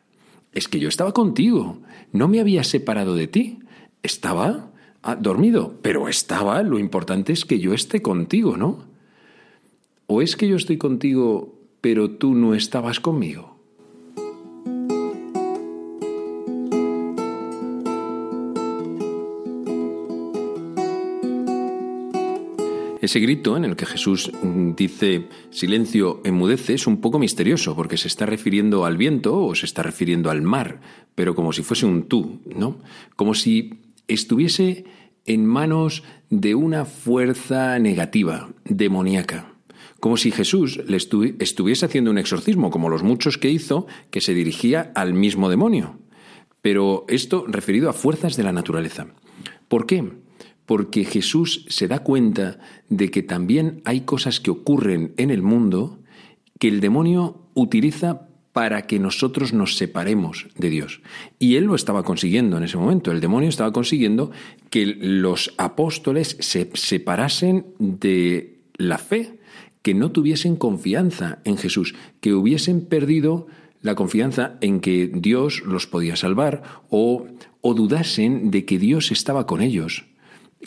Es 0.56 0.68
que 0.68 0.80
yo 0.80 0.90
estaba 0.90 1.12
contigo. 1.12 1.78
No 2.12 2.28
me 2.28 2.40
había 2.40 2.64
separado 2.64 3.14
de 3.14 3.28
ti. 3.28 3.60
Estaba 4.02 4.72
ah, 5.04 5.16
dormido, 5.16 5.76
pero 5.84 6.08
estaba. 6.08 6.64
Lo 6.64 6.80
importante 6.80 7.34
es 7.34 7.46
que 7.46 7.60
yo 7.60 7.74
esté 7.74 8.02
contigo, 8.02 8.58
¿no? 8.58 8.86
¿O 10.08 10.22
es 10.22 10.36
que 10.36 10.48
yo 10.48 10.56
estoy 10.56 10.78
contigo, 10.78 11.54
pero 11.82 12.10
tú 12.10 12.34
no 12.34 12.56
estabas 12.56 13.00
conmigo? 13.00 13.55
Ese 23.06 23.20
grito 23.20 23.56
en 23.56 23.66
el 23.66 23.76
que 23.76 23.86
Jesús 23.86 24.32
dice 24.76 25.28
silencio, 25.52 26.22
enmudece 26.24 26.74
es 26.74 26.88
un 26.88 27.02
poco 27.02 27.20
misterioso 27.20 27.76
porque 27.76 27.98
se 27.98 28.08
está 28.08 28.26
refiriendo 28.26 28.84
al 28.84 28.98
viento 28.98 29.46
o 29.46 29.54
se 29.54 29.68
está 29.68 29.84
refiriendo 29.84 30.32
al 30.32 30.42
mar, 30.42 30.82
pero 31.14 31.36
como 31.36 31.54
si 31.54 31.62
fuese 31.62 31.86
un 31.86 32.08
tú, 32.08 32.40
¿no? 32.56 32.80
Como 33.16 33.36
si 33.36 33.80
estuviese 34.08 34.86
en 35.28 35.46
manos 35.46 36.02
de 36.32 36.56
una 36.56 36.86
fuerza 36.86 37.78
negativa, 37.78 38.50
demoníaca. 38.64 39.54
Como 40.00 40.18
si 40.18 40.32
Jesús 40.32 40.82
le 40.88 40.98
estuviese 40.98 41.86
haciendo 41.86 42.10
un 42.10 42.18
exorcismo, 42.18 42.72
como 42.72 42.90
los 42.90 43.04
muchos 43.04 43.38
que 43.38 43.52
hizo, 43.52 43.86
que 44.10 44.20
se 44.20 44.34
dirigía 44.34 44.92
al 44.96 45.14
mismo 45.14 45.48
demonio. 45.52 46.00
Pero 46.64 47.06
esto 47.08 47.46
referido 47.48 47.88
a 47.88 47.94
fuerzas 47.94 48.36
de 48.36 48.42
la 48.42 48.52
naturaleza. 48.52 49.06
¿Por 49.68 49.86
qué? 49.86 50.25
Porque 50.66 51.06
Jesús 51.06 51.66
se 51.70 51.88
da 51.88 52.00
cuenta 52.00 52.60
de 52.90 53.12
que 53.12 53.24
también 53.24 53.82
hay 53.86 54.02
cosas 54.02 54.40
que 54.40 54.52
ocurren 54.52 55.14
en 55.18 55.30
el 55.30 55.42
mundo 55.42 56.00
que 56.60 56.68
el 56.68 56.80
demonio 56.80 57.50
utiliza 57.54 58.28
para 58.56 58.88
que 58.88 59.00
nosotros 59.00 59.52
nos 59.52 59.76
separemos 59.76 60.48
de 60.58 60.70
Dios. 60.70 61.02
Y 61.40 61.58
él 61.58 61.66
lo 61.66 61.76
estaba 61.76 62.04
consiguiendo 62.04 62.56
en 62.56 62.64
ese 62.64 62.78
momento. 62.78 63.12
El 63.12 63.20
demonio 63.20 63.50
estaba 63.50 63.74
consiguiendo 63.74 64.32
que 64.70 64.86
los 64.86 65.54
apóstoles 65.58 66.38
se 66.40 66.70
separasen 66.74 67.66
de 67.80 68.62
la 68.78 68.98
fe, 68.98 69.40
que 69.82 69.94
no 69.94 70.12
tuviesen 70.12 70.56
confianza 70.56 71.40
en 71.44 71.58
Jesús, 71.58 71.96
que 72.22 72.34
hubiesen 72.34 72.86
perdido 72.86 73.48
la 73.82 73.96
confianza 73.96 74.56
en 74.62 74.80
que 74.80 75.12
Dios 75.14 75.62
los 75.66 75.86
podía 75.86 76.16
salvar 76.16 76.64
o, 76.90 77.28
o 77.60 77.74
dudasen 77.74 78.52
de 78.52 78.64
que 78.64 78.80
Dios 78.80 79.12
estaba 79.12 79.46
con 79.46 79.62
ellos. 79.62 80.06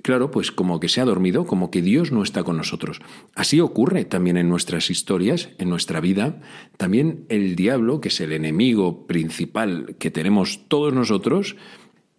Claro, 0.02 0.30
pues 0.30 0.52
como 0.52 0.80
que 0.80 0.88
se 0.88 1.00
ha 1.00 1.04
dormido, 1.04 1.46
como 1.46 1.70
que 1.70 1.82
Dios 1.82 2.12
no 2.12 2.22
está 2.22 2.44
con 2.44 2.56
nosotros. 2.56 3.00
Así 3.34 3.60
ocurre 3.60 4.04
también 4.04 4.36
en 4.36 4.48
nuestras 4.48 4.90
historias, 4.90 5.50
en 5.58 5.68
nuestra 5.70 6.00
vida. 6.00 6.40
También 6.76 7.24
el 7.28 7.56
diablo, 7.56 8.00
que 8.00 8.08
es 8.08 8.20
el 8.20 8.32
enemigo 8.32 9.06
principal 9.06 9.96
que 9.98 10.10
tenemos 10.10 10.68
todos 10.68 10.92
nosotros, 10.92 11.56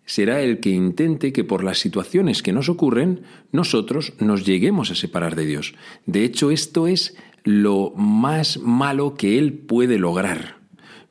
será 0.05 0.41
el 0.41 0.59
que 0.59 0.71
intente 0.71 1.31
que 1.31 1.43
por 1.43 1.63
las 1.63 1.77
situaciones 1.77 2.41
que 2.41 2.51
nos 2.51 2.67
ocurren, 2.67 3.21
nosotros 3.51 4.13
nos 4.19 4.45
lleguemos 4.45 4.89
a 4.89 4.95
separar 4.95 5.35
de 5.35 5.45
Dios. 5.45 5.75
De 6.07 6.23
hecho, 6.23 6.49
esto 6.49 6.88
es 6.88 7.15
lo 7.43 7.93
más 7.95 8.57
malo 8.57 9.15
que 9.15 9.38
Él 9.38 9.53
puede 9.53 9.99
lograr. 9.99 10.57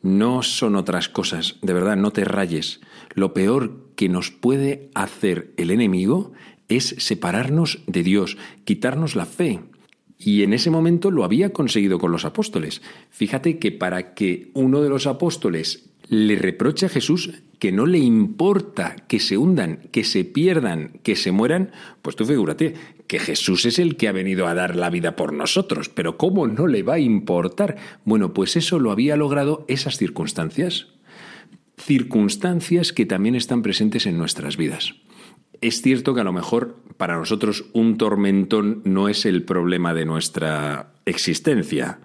No 0.03 0.43
son 0.43 0.75
otras 0.75 1.09
cosas, 1.09 1.57
de 1.63 1.73
verdad, 1.73 1.97
no 1.97 2.11
te 2.11 2.25
rayes. 2.25 2.81
Lo 3.15 3.35
peor 3.35 3.89
que 3.97 4.09
nos 4.09 4.31
puede 4.31 4.91
hacer 4.95 5.53
el 5.57 5.71
enemigo 5.71 6.33
es 6.69 6.95
separarnos 6.99 7.81
de 7.87 8.03
Dios, 8.03 8.37
quitarnos 8.65 9.17
la 9.17 9.27
fe. 9.27 9.61
Y 10.19 10.43
en 10.43 10.53
ese 10.53 10.71
momento 10.71 11.11
lo 11.11 11.25
había 11.25 11.51
conseguido 11.51 11.99
con 11.99 12.13
los 12.13 12.25
apóstoles. 12.25 12.83
Fíjate 13.11 13.59
que 13.59 13.73
para 13.73 14.15
que 14.15 14.51
uno 14.55 14.83
de 14.83 14.89
los 14.89 15.07
apóstoles 15.07 15.89
le 16.09 16.37
reproche 16.37 16.87
a 16.87 16.89
Jesús 16.89 17.31
que 17.59 17.73
no 17.73 17.87
le 17.87 17.99
importa 17.99 18.97
que 19.09 19.21
se 19.21 19.37
hundan, 19.37 19.81
que 19.91 20.05
se 20.05 20.25
pierdan, 20.25 21.01
que 21.03 21.17
se 21.17 21.33
mueran, 21.33 21.73
pues 22.03 22.17
tú 22.17 22.25
figúrate 22.25 22.75
que 23.07 23.19
Jesús 23.19 23.67
es 23.67 23.79
el 23.79 23.97
que 23.97 24.09
ha 24.09 24.13
venido 24.13 24.47
a 24.47 24.55
dar 24.55 24.77
la 24.77 24.91
vida 24.91 25.17
por 25.17 25.33
nosotros, 25.33 25.89
pero 25.89 26.17
¿cómo 26.17 26.47
no 26.47 26.67
le 26.67 26.83
va 26.83 26.95
a 26.95 27.01
importar? 27.01 27.77
Bueno, 28.05 28.33
pues 28.33 28.57
eso 28.57 28.79
lo 28.79 28.91
había 28.91 29.17
logrado 29.17 29.65
esas 29.69 29.97
circunstancias. 29.97 30.89
Circunstancias 31.79 32.93
que 32.93 33.07
también 33.07 33.35
están 33.35 33.63
presentes 33.63 34.07
en 34.07 34.19
nuestras 34.19 34.57
vidas. 34.57 34.95
Es 35.61 35.83
cierto 35.83 36.15
que 36.15 36.21
a 36.21 36.25
lo 36.25 36.33
mejor 36.33 36.83
para 36.97 37.17
nosotros 37.17 37.67
un 37.73 37.97
tormentón 37.99 38.83
no 38.85 39.09
es 39.09 39.25
el 39.27 39.45
problema 39.45 39.95
de 39.95 40.05
nuestra 40.05 40.93
existencia, 41.05 42.01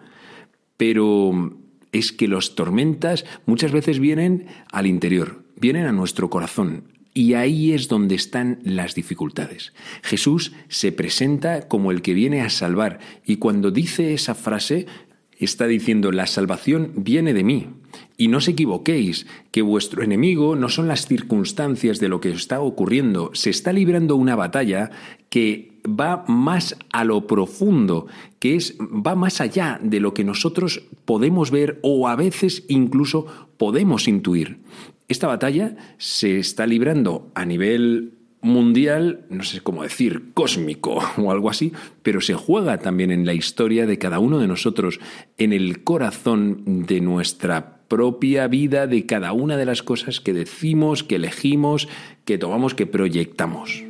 pero 0.78 1.58
es 1.92 2.12
que 2.12 2.28
las 2.28 2.56
tormentas 2.56 3.26
muchas 3.46 3.72
veces 3.72 4.00
vienen 4.00 4.48
al 4.72 4.88
interior, 4.88 5.44
vienen 5.56 5.86
a 5.86 5.92
nuestro 5.92 6.30
corazón. 6.30 6.86
Y 7.14 7.36
ahí 7.36 7.74
es 7.74 7.88
donde 7.88 8.16
están 8.16 8.60
las 8.64 8.96
dificultades. 8.96 9.74
Jesús 10.02 10.54
se 10.68 10.92
presenta 10.92 11.68
como 11.68 11.92
el 11.92 12.02
que 12.02 12.16
viene 12.16 12.42
a 12.42 12.50
salvar 12.50 13.00
y 13.24 13.36
cuando 13.36 13.70
dice 13.70 14.16
esa 14.16 14.34
frase 14.34 14.88
está 15.38 15.68
diciendo, 15.68 16.12
la 16.12 16.26
salvación 16.26 16.92
viene 16.96 17.34
de 17.34 17.44
mí. 17.44 17.70
Y 18.18 18.28
no 18.28 18.38
os 18.38 18.48
equivoquéis, 18.48 19.26
que 19.52 19.62
vuestro 19.62 20.04
enemigo 20.04 20.56
no 20.56 20.70
son 20.70 20.88
las 20.88 21.08
circunstancias 21.08 22.00
de 22.00 22.10
lo 22.10 22.22
que 22.22 22.30
está 22.30 22.62
ocurriendo, 22.62 23.32
se 23.34 23.50
está 23.50 23.74
librando 23.74 24.16
una 24.16 24.36
batalla 24.36 24.92
que 25.30 25.80
va 25.88 26.24
más 26.28 26.78
a 26.92 27.04
lo 27.04 27.26
profundo, 27.28 28.08
que 28.40 28.56
es 28.56 28.78
va 28.80 29.16
más 29.16 29.42
allá 29.42 29.80
de 29.82 30.00
lo 30.00 30.14
que 30.14 30.24
nosotros 30.24 30.84
podemos 31.06 31.52
ver 31.52 31.80
o 31.82 32.08
a 32.08 32.16
veces 32.16 32.66
incluso 32.68 33.26
podemos 33.58 34.08
intuir. 34.08 34.60
Esta 35.08 35.28
batalla 35.28 35.76
se 35.98 36.40
está 36.40 36.66
librando 36.66 37.32
a 37.36 37.46
nivel 37.46 38.14
mundial, 38.42 39.26
no 39.30 39.44
sé 39.44 39.62
cómo 39.62 39.84
decir, 39.84 40.34
cósmico 40.34 41.00
o 41.18 41.32
algo 41.32 41.50
así, 41.50 41.72
pero 42.04 42.22
se 42.22 42.36
juega 42.36 42.78
también 42.78 43.12
en 43.12 43.26
la 43.26 43.34
historia 43.34 43.86
de 43.86 43.98
cada 43.98 44.20
uno 44.20 44.38
de 44.40 44.48
nosotros, 44.48 45.00
en 45.38 45.54
el 45.54 45.84
corazón 45.84 46.86
de 46.86 47.02
nuestra 47.02 47.83
propia 47.94 48.48
vida, 48.48 48.88
de 48.88 49.06
cada 49.06 49.34
una 49.34 49.56
de 49.56 49.68
las 49.68 49.84
cosas 49.84 50.20
que 50.20 50.34
decimos, 50.34 51.04
que 51.04 51.18
elegimos, 51.18 51.88
que 52.26 52.40
tomamos, 52.40 52.74
que 52.74 52.88
proyectamos. 52.88 53.84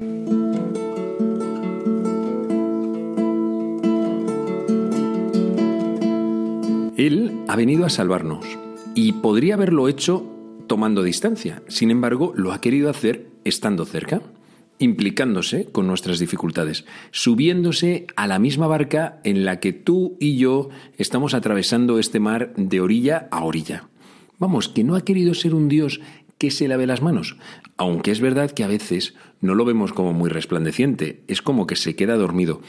Él 6.98 7.32
ha 7.48 7.56
venido 7.56 7.86
a 7.86 7.90
salvarnos 7.90 8.46
y 8.94 9.14
podría 9.14 9.54
haberlo 9.54 9.88
hecho 9.88 10.30
tomando 10.68 11.02
distancia. 11.02 11.64
Sin 11.70 11.90
embargo, 11.90 12.34
lo 12.36 12.52
ha 12.52 12.60
querido 12.60 12.90
hacer 12.90 13.28
estando 13.46 13.86
cerca 13.86 14.22
implicándose 14.80 15.68
con 15.72 15.88
nuestras 15.88 16.20
dificultades, 16.20 16.84
subiéndose 17.12 18.06
a 18.18 18.28
la 18.28 18.38
misma 18.38 18.68
barca 18.68 19.22
en 19.24 19.46
la 19.46 19.62
que 19.62 19.72
tú 19.72 20.18
y 20.20 20.36
yo 20.36 20.70
estamos 20.98 21.34
atravesando 21.34 22.00
este 22.00 22.20
mar 22.20 22.54
de 22.58 22.82
orilla 22.82 23.30
a 23.32 23.46
orilla. 23.46 23.88
Vamos, 24.44 24.68
que 24.68 24.84
no 24.84 24.98
ha 24.98 25.06
querido 25.06 25.34
ser 25.36 25.56
un 25.56 25.70
Dios 25.70 26.02
que 26.38 26.52
se 26.52 26.68
lave 26.68 26.86
las 26.86 27.02
manos, 27.02 27.38
aunque 27.78 28.12
es 28.12 28.20
verdad 28.20 28.52
que 28.52 28.66
a 28.66 28.68
veces 28.68 29.14
no 29.40 29.56
lo 29.56 29.64
vemos 29.64 29.94
como 29.94 30.12
muy 30.12 30.30
resplandeciente, 30.30 31.24
es 31.30 31.42
como 31.42 31.66
que 31.66 31.78
se 31.78 31.96
queda 31.96 32.18
dormido. 32.18 32.60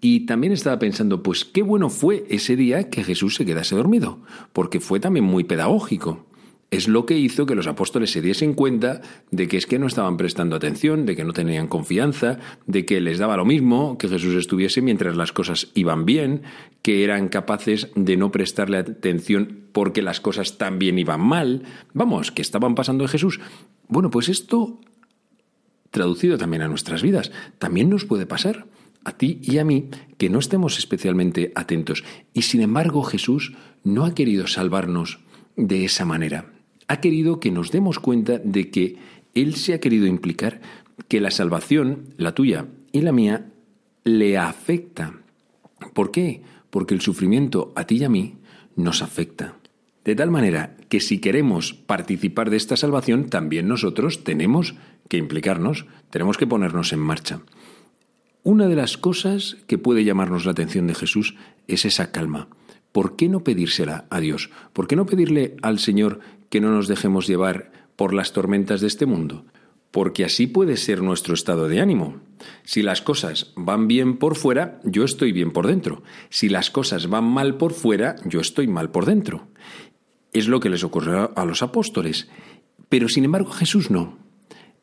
Y 0.00 0.26
también 0.26 0.52
estaba 0.52 0.78
pensando, 0.78 1.24
pues 1.24 1.44
qué 1.44 1.62
bueno 1.62 1.90
fue 1.90 2.24
ese 2.30 2.54
día 2.54 2.88
que 2.88 3.02
Jesús 3.02 3.34
se 3.34 3.44
quedase 3.44 3.74
dormido, 3.74 4.20
porque 4.52 4.78
fue 4.78 5.00
también 5.00 5.24
muy 5.24 5.42
pedagógico 5.42 6.24
es 6.74 6.88
lo 6.88 7.06
que 7.06 7.16
hizo 7.16 7.46
que 7.46 7.54
los 7.54 7.68
apóstoles 7.68 8.10
se 8.10 8.20
diesen 8.20 8.54
cuenta 8.54 9.00
de 9.30 9.46
que 9.46 9.56
es 9.56 9.66
que 9.66 9.78
no 9.78 9.86
estaban 9.86 10.16
prestando 10.16 10.56
atención, 10.56 11.06
de 11.06 11.14
que 11.14 11.24
no 11.24 11.32
tenían 11.32 11.68
confianza, 11.68 12.38
de 12.66 12.84
que 12.84 13.00
les 13.00 13.18
daba 13.18 13.36
lo 13.36 13.44
mismo 13.44 13.96
que 13.96 14.08
Jesús 14.08 14.34
estuviese 14.34 14.82
mientras 14.82 15.16
las 15.16 15.32
cosas 15.32 15.68
iban 15.74 16.04
bien, 16.04 16.42
que 16.82 17.04
eran 17.04 17.28
capaces 17.28 17.90
de 17.94 18.16
no 18.16 18.32
prestarle 18.32 18.78
atención 18.78 19.60
porque 19.72 20.02
las 20.02 20.20
cosas 20.20 20.58
también 20.58 20.98
iban 20.98 21.20
mal. 21.20 21.62
Vamos, 21.92 22.32
que 22.32 22.42
estaban 22.42 22.74
pasando 22.74 23.04
de 23.04 23.08
Jesús. 23.08 23.40
Bueno, 23.86 24.10
pues 24.10 24.28
esto, 24.28 24.80
traducido 25.90 26.38
también 26.38 26.62
a 26.62 26.68
nuestras 26.68 27.02
vidas, 27.02 27.30
también 27.58 27.88
nos 27.88 28.04
puede 28.04 28.26
pasar 28.26 28.66
a 29.04 29.12
ti 29.12 29.38
y 29.42 29.58
a 29.58 29.64
mí 29.64 29.90
que 30.18 30.28
no 30.28 30.40
estemos 30.40 30.78
especialmente 30.78 31.52
atentos. 31.54 32.02
Y 32.32 32.42
sin 32.42 32.62
embargo 32.62 33.04
Jesús 33.04 33.52
no 33.84 34.04
ha 34.04 34.14
querido 34.14 34.46
salvarnos 34.46 35.20
de 35.56 35.84
esa 35.84 36.04
manera 36.04 36.53
ha 36.88 37.00
querido 37.00 37.40
que 37.40 37.50
nos 37.50 37.70
demos 37.70 37.98
cuenta 37.98 38.38
de 38.38 38.70
que 38.70 38.96
Él 39.34 39.54
se 39.54 39.74
ha 39.74 39.80
querido 39.80 40.06
implicar 40.06 40.60
que 41.08 41.20
la 41.20 41.30
salvación, 41.30 42.14
la 42.16 42.34
tuya 42.34 42.66
y 42.92 43.00
la 43.00 43.12
mía, 43.12 43.46
le 44.04 44.38
afecta. 44.38 45.14
¿Por 45.92 46.10
qué? 46.10 46.42
Porque 46.70 46.94
el 46.94 47.00
sufrimiento 47.00 47.72
a 47.74 47.84
ti 47.84 47.96
y 47.96 48.04
a 48.04 48.08
mí 48.08 48.36
nos 48.76 49.02
afecta. 49.02 49.56
De 50.04 50.14
tal 50.14 50.30
manera 50.30 50.76
que 50.88 51.00
si 51.00 51.18
queremos 51.18 51.72
participar 51.72 52.50
de 52.50 52.58
esta 52.58 52.76
salvación, 52.76 53.30
también 53.30 53.68
nosotros 53.68 54.22
tenemos 54.22 54.74
que 55.08 55.16
implicarnos, 55.16 55.86
tenemos 56.10 56.36
que 56.36 56.46
ponernos 56.46 56.92
en 56.92 57.00
marcha. 57.00 57.40
Una 58.42 58.68
de 58.68 58.76
las 58.76 58.98
cosas 58.98 59.56
que 59.66 59.78
puede 59.78 60.04
llamarnos 60.04 60.44
la 60.44 60.52
atención 60.52 60.86
de 60.86 60.94
Jesús 60.94 61.34
es 61.66 61.86
esa 61.86 62.12
calma. 62.12 62.48
¿Por 62.92 63.16
qué 63.16 63.28
no 63.30 63.42
pedírsela 63.42 64.04
a 64.10 64.20
Dios? 64.20 64.50
¿Por 64.74 64.86
qué 64.86 64.96
no 64.96 65.06
pedirle 65.06 65.56
al 65.62 65.78
Señor 65.78 66.20
que 66.54 66.60
no 66.60 66.70
nos 66.70 66.86
dejemos 66.86 67.26
llevar 67.26 67.72
por 67.96 68.14
las 68.14 68.32
tormentas 68.32 68.80
de 68.80 68.86
este 68.86 69.06
mundo? 69.06 69.44
Porque 69.90 70.24
así 70.24 70.46
puede 70.46 70.76
ser 70.76 71.02
nuestro 71.02 71.34
estado 71.34 71.66
de 71.66 71.80
ánimo. 71.80 72.20
Si 72.62 72.80
las 72.80 73.02
cosas 73.02 73.52
van 73.56 73.88
bien 73.88 74.18
por 74.18 74.36
fuera, 74.36 74.78
yo 74.84 75.02
estoy 75.02 75.32
bien 75.32 75.50
por 75.50 75.66
dentro. 75.66 76.04
Si 76.28 76.48
las 76.48 76.70
cosas 76.70 77.08
van 77.08 77.24
mal 77.24 77.56
por 77.56 77.72
fuera, 77.72 78.14
yo 78.24 78.38
estoy 78.38 78.68
mal 78.68 78.92
por 78.92 79.04
dentro. 79.04 79.48
Es 80.32 80.46
lo 80.46 80.60
que 80.60 80.70
les 80.70 80.84
ocurrió 80.84 81.36
a 81.36 81.44
los 81.44 81.60
apóstoles. 81.64 82.28
Pero 82.88 83.08
sin 83.08 83.24
embargo 83.24 83.50
Jesús 83.50 83.90
no. 83.90 84.16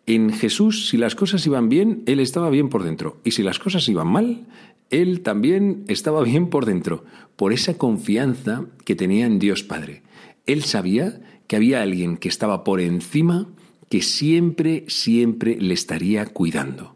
En 0.05 0.33
Jesús, 0.33 0.89
si 0.89 0.97
las 0.97 1.15
cosas 1.15 1.45
iban 1.45 1.69
bien, 1.69 2.03
Él 2.05 2.19
estaba 2.19 2.49
bien 2.49 2.67
por 2.67 2.83
dentro. 2.83 3.21
Y 3.23 3.31
si 3.31 3.43
las 3.43 3.59
cosas 3.59 3.87
iban 3.87 4.07
mal, 4.07 4.45
Él 4.89 5.21
también 5.21 5.85
estaba 5.87 6.21
bien 6.21 6.49
por 6.49 6.65
dentro, 6.65 7.05
por 7.37 7.53
esa 7.53 7.77
confianza 7.77 8.65
que 8.83 8.95
tenía 8.95 9.25
en 9.25 9.39
Dios 9.39 9.63
Padre. 9.63 10.03
Él 10.45 10.63
sabía 10.63 11.21
que 11.51 11.57
había 11.57 11.81
alguien 11.81 12.15
que 12.15 12.29
estaba 12.29 12.63
por 12.63 12.79
encima, 12.79 13.45
que 13.89 14.01
siempre, 14.01 14.85
siempre 14.87 15.57
le 15.59 15.73
estaría 15.73 16.25
cuidando. 16.25 16.95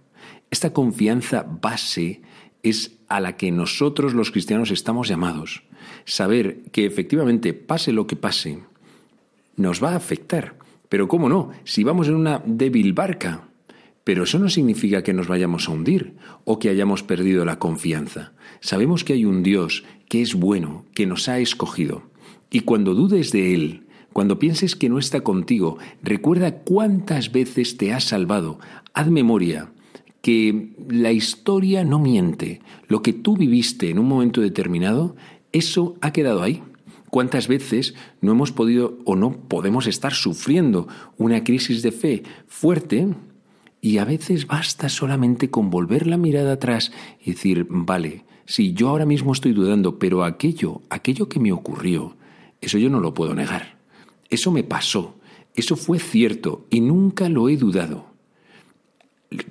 Esta 0.50 0.72
confianza 0.72 1.46
base 1.62 2.22
es 2.64 2.96
a 3.10 3.20
la 3.20 3.36
que 3.36 3.52
nosotros 3.52 4.14
los 4.14 4.32
cristianos 4.32 4.72
estamos 4.72 5.10
llamados. 5.10 5.64
Saber 6.06 6.62
que 6.72 6.86
efectivamente, 6.86 7.54
pase 7.54 7.92
lo 7.92 8.08
que 8.08 8.16
pase, 8.16 8.60
nos 9.58 9.84
va 9.84 9.92
a 9.92 9.98
afectar 9.98 10.56
pero 10.88 11.10
cómo 11.10 11.28
no, 11.28 11.52
si 11.66 11.84
vamos 11.84 12.08
en 12.08 12.16
una 12.16 12.42
débil 12.46 12.94
barca. 12.94 13.50
Pero 14.06 14.24
eso 14.24 14.40
no 14.40 14.48
significa 14.48 15.04
que 15.04 15.12
nos 15.12 15.28
vayamos 15.28 15.68
a 15.68 15.74
hundir 15.74 16.14
o 16.46 16.60
que 16.60 16.70
hayamos 16.70 17.04
perdido 17.04 17.44
la 17.44 17.60
confianza. 17.60 18.32
Sabemos 18.62 19.04
que 19.04 19.12
hay 19.12 19.26
un 19.26 19.44
Dios 19.44 19.84
que 20.08 20.22
es 20.22 20.34
bueno, 20.34 20.86
que 20.94 21.08
nos 21.08 21.28
ha 21.28 21.40
escogido. 21.40 22.04
Y 22.50 22.62
cuando 22.62 22.96
dudes 22.96 23.34
de 23.34 23.54
Él, 23.54 23.85
cuando 24.16 24.40
pienses 24.40 24.78
que 24.78 24.88
no 24.88 24.98
está 24.98 25.26
contigo, 25.26 25.78
recuerda 26.02 26.60
cuántas 26.60 27.34
veces 27.34 27.76
te 27.76 27.92
ha 27.92 28.00
salvado. 28.00 28.60
Haz 28.94 29.10
memoria 29.10 29.74
que 30.22 30.70
la 30.88 31.12
historia 31.12 31.84
no 31.84 32.00
miente. 32.00 32.62
Lo 32.88 33.02
que 33.02 33.12
tú 33.12 33.36
viviste 33.36 33.90
en 33.90 34.00
un 34.00 34.08
momento 34.08 34.40
determinado, 34.40 35.18
eso 35.52 35.98
ha 36.00 36.14
quedado 36.14 36.44
ahí. 36.44 36.64
¿Cuántas 37.10 37.50
veces 37.50 37.94
no 38.22 38.32
hemos 38.32 38.54
podido 38.54 39.00
o 39.04 39.18
no 39.18 39.34
podemos 39.34 39.86
estar 39.86 40.14
sufriendo 40.14 40.88
una 41.18 41.44
crisis 41.44 41.82
de 41.82 41.92
fe 41.92 42.24
fuerte? 42.48 43.10
Y 43.82 43.98
a 43.98 44.06
veces 44.06 44.48
basta 44.48 44.88
solamente 44.88 45.50
con 45.50 45.70
volver 45.70 46.08
la 46.08 46.16
mirada 46.16 46.54
atrás 46.54 46.94
y 47.22 47.32
decir, 47.32 47.68
vale, 47.70 48.24
sí, 48.46 48.72
yo 48.72 48.88
ahora 48.88 49.06
mismo 49.06 49.34
estoy 49.34 49.52
dudando, 49.52 50.00
pero 50.00 50.24
aquello, 50.24 50.84
aquello 50.90 51.28
que 51.28 51.42
me 51.42 51.52
ocurrió, 51.52 52.16
eso 52.62 52.78
yo 52.78 52.90
no 52.90 53.02
lo 53.02 53.14
puedo 53.14 53.36
negar. 53.36 53.75
Eso 54.30 54.52
me 54.52 54.64
pasó, 54.64 55.16
eso 55.56 55.76
fue 55.76 56.00
cierto 56.00 56.66
y 56.70 56.82
nunca 56.82 57.30
lo 57.30 57.50
he 57.50 57.58
dudado. 57.58 58.08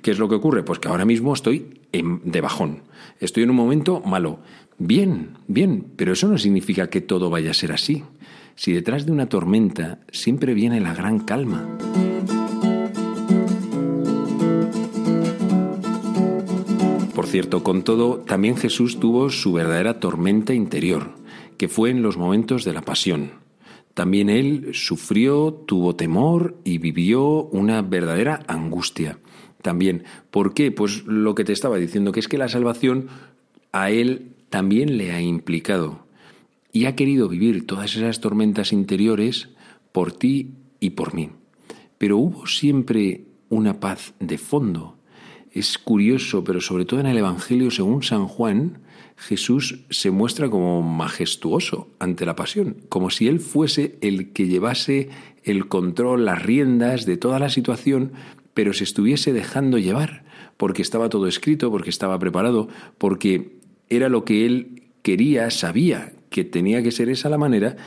¿Qué 0.01 0.11
es 0.11 0.19
lo 0.19 0.29
que 0.29 0.35
ocurre? 0.35 0.63
Pues 0.63 0.79
que 0.79 0.87
ahora 0.87 1.05
mismo 1.05 1.33
estoy 1.33 1.81
de 1.91 2.41
bajón, 2.41 2.83
estoy 3.19 3.43
en 3.43 3.51
un 3.51 3.55
momento 3.55 4.01
malo, 4.01 4.39
Bien, 4.77 5.37
bien, 5.47 5.85
pero 5.95 6.11
eso 6.11 6.27
no 6.27 6.37
significa 6.37 6.89
que 6.89 6.99
todo 6.99 7.29
vaya 7.29 7.51
a 7.51 7.53
ser 7.53 7.71
así. 7.71 8.03
Si 8.55 8.73
detrás 8.73 9.05
de 9.05 9.13
una 9.13 9.29
tormenta 9.29 9.99
siempre 10.11 10.53
viene 10.53 10.81
la 10.81 10.93
gran 10.93 11.19
calma. 11.19 11.65
Por 17.15 17.25
cierto, 17.27 17.63
con 17.63 17.83
todo, 17.83 18.17
también 18.17 18.57
Jesús 18.57 18.99
tuvo 18.99 19.29
su 19.29 19.53
verdadera 19.53 20.01
tormenta 20.01 20.53
interior, 20.53 21.11
que 21.57 21.69
fue 21.69 21.89
en 21.89 22.01
los 22.01 22.17
momentos 22.17 22.65
de 22.65 22.73
la 22.73 22.81
pasión. 22.81 23.44
También 23.95 24.29
él 24.29 24.71
sufrió, 24.73 25.53
tuvo 25.53 25.95
temor 25.95 26.57
y 26.65 26.77
vivió 26.79 27.43
una 27.45 27.81
verdadera 27.81 28.41
angustia. 28.45 29.19
También, 29.61 30.03
¿por 30.31 30.53
qué? 30.53 30.71
Pues 30.71 31.05
lo 31.05 31.33
que 31.33 31.45
te 31.45 31.53
estaba 31.53 31.77
diciendo, 31.77 32.11
que 32.11 32.19
es 32.19 32.27
que 32.27 32.37
la 32.37 32.49
salvación 32.49 33.07
a 33.71 33.89
él 33.89 34.33
también 34.49 34.97
le 34.97 35.13
ha 35.13 35.21
implicado 35.21 36.05
y 36.73 36.85
ha 36.85 36.95
querido 36.95 37.29
vivir 37.29 37.65
todas 37.65 37.95
esas 37.95 38.19
tormentas 38.19 38.73
interiores 38.73 39.47
por 39.93 40.11
ti 40.11 40.55
y 40.81 40.89
por 40.89 41.13
mí. 41.13 41.29
Pero 41.97 42.17
hubo 42.17 42.47
siempre 42.47 43.23
una 43.47 43.79
paz 43.79 44.13
de 44.19 44.37
fondo. 44.37 44.94
Es 45.55 45.77
curioso, 45.77 46.43
pero 46.43 46.59
sobre 46.59 46.83
todo 46.83 46.99
en 46.99 47.05
el 47.05 47.17
Evangelio 47.17 47.71
según 47.71 48.03
San 48.03 48.27
Juan, 48.27 48.79
Jesús 49.15 49.85
se 49.89 50.11
muestra 50.11 50.49
como 50.49 50.81
majestuoso 50.81 51.87
ante 51.97 52.25
la 52.25 52.35
pasión, 52.35 52.75
como 52.89 53.09
si 53.09 53.29
Él 53.29 53.39
fuese 53.39 53.97
el 54.01 54.33
que 54.33 54.47
llevase 54.47 55.07
el 55.45 55.69
control, 55.69 56.25
las 56.25 56.43
riendas 56.43 57.05
de 57.05 57.15
toda 57.15 57.39
la 57.39 57.49
situación, 57.49 58.11
pero 58.53 58.73
se 58.73 58.83
estuviese 58.83 59.31
dejando 59.31 59.77
llevar, 59.77 60.25
porque 60.57 60.81
estaba 60.81 61.07
todo 61.07 61.25
escrito, 61.25 61.71
porque 61.71 61.89
estaba 61.89 62.19
preparado, 62.19 62.67
porque 62.97 63.55
era 63.89 64.09
lo 64.09 64.25
que 64.25 64.45
él 64.45 64.83
quería, 65.03 65.49
sabía 65.51 66.11
que 66.29 66.43
tenía 66.43 66.83
que 66.83 66.91
ser 66.91 67.07
esa 67.07 67.29
la 67.29 67.37
manera 67.37 67.77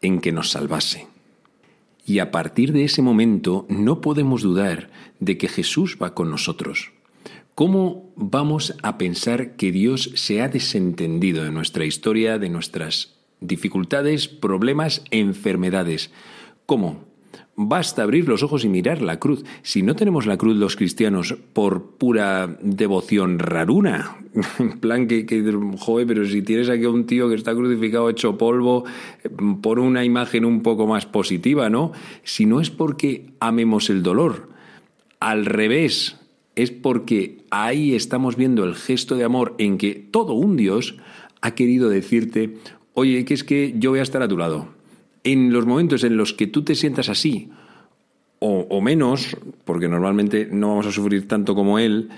en 0.00 0.20
que 0.20 0.32
nos 0.32 0.52
salvase. 0.52 1.06
Y 2.06 2.20
a 2.20 2.30
partir 2.30 2.72
de 2.72 2.84
ese 2.84 3.02
momento 3.02 3.66
no 3.68 4.00
podemos 4.00 4.40
dudar 4.40 4.88
de 5.18 5.36
que 5.36 5.48
Jesús 5.48 5.98
va 6.02 6.14
con 6.14 6.30
nosotros. 6.30 6.92
¿Cómo 7.60 8.10
vamos 8.16 8.74
a 8.82 8.96
pensar 8.96 9.54
que 9.56 9.70
Dios 9.70 10.12
se 10.14 10.40
ha 10.40 10.48
desentendido 10.48 11.44
de 11.44 11.50
nuestra 11.50 11.84
historia, 11.84 12.38
de 12.38 12.48
nuestras 12.48 13.18
dificultades, 13.40 14.28
problemas, 14.28 15.04
enfermedades? 15.10 16.10
¿Cómo? 16.64 17.04
Basta 17.56 18.02
abrir 18.02 18.26
los 18.26 18.42
ojos 18.42 18.64
y 18.64 18.70
mirar 18.70 19.02
la 19.02 19.18
cruz. 19.18 19.44
Si 19.60 19.82
no 19.82 19.94
tenemos 19.94 20.24
la 20.24 20.38
cruz 20.38 20.56
los 20.56 20.74
cristianos 20.74 21.36
por 21.52 21.98
pura 21.98 22.56
devoción 22.62 23.38
raruna, 23.38 24.16
en 24.58 24.80
plan 24.80 25.06
que, 25.06 25.26
que 25.26 25.42
joder, 25.76 26.06
pero 26.06 26.24
si 26.24 26.40
tienes 26.40 26.70
aquí 26.70 26.84
a 26.84 26.90
un 26.90 27.04
tío 27.04 27.28
que 27.28 27.34
está 27.34 27.54
crucificado 27.54 28.08
hecho 28.08 28.38
polvo, 28.38 28.86
por 29.60 29.80
una 29.80 30.02
imagen 30.02 30.46
un 30.46 30.62
poco 30.62 30.86
más 30.86 31.04
positiva, 31.04 31.68
¿no? 31.68 31.92
Si 32.24 32.46
no 32.46 32.58
es 32.62 32.70
porque 32.70 33.34
amemos 33.38 33.90
el 33.90 34.02
dolor, 34.02 34.48
al 35.18 35.44
revés, 35.44 36.19
es 36.56 36.70
porque 36.70 37.44
ahí 37.50 37.94
estamos 37.94 38.36
viendo 38.36 38.64
el 38.64 38.74
gesto 38.74 39.16
de 39.16 39.24
amor 39.24 39.54
en 39.58 39.78
que 39.78 39.94
todo 39.94 40.34
un 40.34 40.56
Dios 40.56 40.96
ha 41.40 41.54
querido 41.54 41.88
decirte, 41.88 42.56
oye, 42.94 43.24
que 43.24 43.34
es 43.34 43.44
que 43.44 43.74
yo 43.78 43.90
voy 43.90 44.00
a 44.00 44.02
estar 44.04 44.22
a 44.22 44.28
tu 44.28 44.36
lado 44.36 44.80
en 45.24 45.52
los 45.52 45.66
momentos 45.66 46.04
en 46.04 46.16
los 46.16 46.32
que 46.32 46.46
tú 46.46 46.62
te 46.62 46.74
sientas 46.74 47.08
así, 47.08 47.50
o, 48.42 48.80
menos, 48.80 49.36
porque 49.66 49.86
normalmente 49.86 50.48
no 50.50 50.68
vamos 50.68 50.86
a 50.86 50.92
sufrir 50.92 51.28
tanto 51.28 51.54
como 51.54 51.78
Él, 51.78 52.08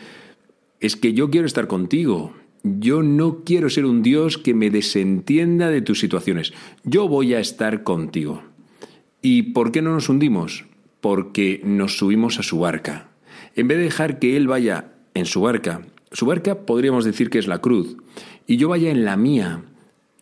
es 0.78 0.94
que 0.94 1.14
yo 1.14 1.30
quiero 1.30 1.48
estar 1.48 1.66
contigo. 1.66 2.32
Yo 2.62 3.02
no 3.02 3.42
quiero 3.44 3.68
ser 3.68 3.86
un 3.86 4.04
Dios 4.04 4.38
que 4.38 4.54
me 4.54 4.70
desentienda 4.70 5.68
de 5.68 5.82
tus 5.82 5.98
situaciones. 5.98 6.52
Yo 6.84 7.08
voy 7.08 7.34
a 7.34 7.40
estar 7.40 7.82
contigo. 7.82 8.44
¿Y 9.20 9.42
por 9.50 9.72
qué 9.72 9.82
no 9.82 9.92
nos 9.92 10.08
hundimos? 10.08 10.64
Porque 11.00 11.60
nos 11.64 11.98
subimos 11.98 12.38
a 12.38 12.44
su 12.44 12.60
barca. 12.60 13.08
En 13.54 13.68
vez 13.68 13.78
de 13.78 13.84
dejar 13.84 14.18
que 14.18 14.36
Él 14.36 14.46
vaya 14.46 14.92
en 15.14 15.26
su 15.26 15.42
barca, 15.42 15.82
su 16.10 16.26
barca 16.26 16.66
podríamos 16.66 17.04
decir 17.04 17.30
que 17.30 17.38
es 17.38 17.46
la 17.46 17.60
cruz, 17.60 17.96
y 18.46 18.56
yo 18.56 18.68
vaya 18.68 18.90
en 18.90 19.04
la 19.04 19.16
mía, 19.16 19.64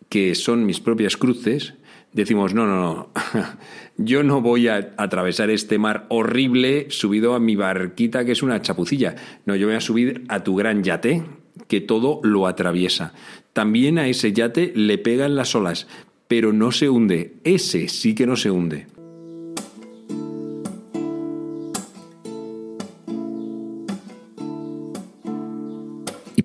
que 0.08 0.34
son 0.34 0.66
mis 0.66 0.80
propias 0.80 1.16
cruces, 1.16 1.74
decimos, 2.12 2.54
no, 2.54 2.66
no, 2.66 2.80
no, 2.80 3.10
yo 3.96 4.22
no 4.22 4.40
voy 4.40 4.68
a 4.68 4.92
atravesar 4.96 5.50
este 5.50 5.78
mar 5.78 6.06
horrible 6.08 6.86
subido 6.90 7.34
a 7.34 7.40
mi 7.40 7.56
barquita 7.56 8.24
que 8.24 8.32
es 8.32 8.42
una 8.42 8.60
chapucilla. 8.62 9.16
No, 9.46 9.54
yo 9.54 9.66
voy 9.66 9.76
a 9.76 9.80
subir 9.80 10.24
a 10.28 10.42
tu 10.42 10.56
gran 10.56 10.82
yate 10.82 11.22
que 11.68 11.80
todo 11.80 12.20
lo 12.22 12.46
atraviesa. 12.46 13.12
También 13.52 13.98
a 13.98 14.08
ese 14.08 14.32
yate 14.32 14.72
le 14.74 14.98
pegan 14.98 15.36
las 15.36 15.54
olas, 15.54 15.86
pero 16.28 16.52
no 16.52 16.72
se 16.72 16.88
hunde. 16.88 17.34
Ese 17.44 17.88
sí 17.88 18.14
que 18.14 18.26
no 18.26 18.36
se 18.36 18.50
hunde. 18.50 18.86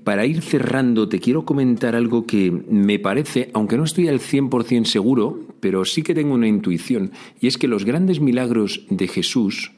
Para 0.06 0.26
ir 0.28 0.42
cerrando, 0.44 1.10
te 1.10 1.20
quiero 1.20 1.46
comentar 1.46 1.96
algo 1.96 2.26
que 2.26 2.52
me 2.52 3.00
parece, 3.00 3.50
aunque 3.54 3.76
no 3.76 3.84
estoy 3.84 4.08
al 4.08 4.20
100% 4.20 4.86
seguro, 4.86 5.40
pero 5.60 5.84
sí 5.84 6.04
que 6.04 6.14
tengo 6.14 6.36
una 6.36 6.48
intuición, 6.48 7.12
y 7.42 7.48
es 7.48 7.58
que 7.58 7.68
los 7.68 7.86
grandes 7.86 8.22
milagros 8.22 8.86
de 8.90 9.08
Jesús 9.08 9.72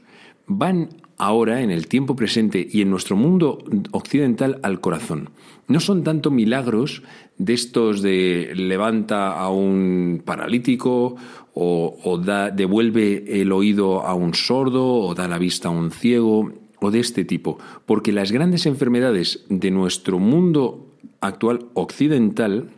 van 0.45 0.89
ahora, 1.17 1.61
en 1.61 1.71
el 1.71 1.87
tiempo 1.87 2.15
presente 2.15 2.67
y 2.69 2.81
en 2.81 2.89
nuestro 2.89 3.15
mundo 3.15 3.63
occidental, 3.91 4.59
al 4.63 4.81
corazón. 4.81 5.29
no 5.67 5.79
son 5.79 6.03
tanto 6.03 6.29
milagros 6.29 7.03
de 7.37 7.53
estos 7.53 8.01
de 8.01 8.51
levanta 8.53 9.39
a 9.39 9.49
un 9.49 10.21
paralítico 10.25 11.15
o, 11.53 12.21
da, 12.23 12.51
devuelve 12.51 13.41
el 13.41 13.51
oído 13.51 14.01
a 14.01 14.13
un 14.13 14.33
sordo 14.33 14.85
o 14.85 15.15
da 15.15 15.27
la 15.27 15.39
vista 15.39 15.69
a 15.69 15.71
un 15.71 15.89
ciego 15.91 16.66
o 16.79 16.91
de 16.91 16.99
este 16.99 17.25
tipo, 17.25 17.57
porque 17.85 18.11
las 18.11 18.31
grandes 18.31 18.65
enfermedades 18.65 19.45
de 19.49 19.71
nuestro 19.71 20.19
mundo 20.19 20.95
actual 21.21 21.67
occidental 21.73 22.69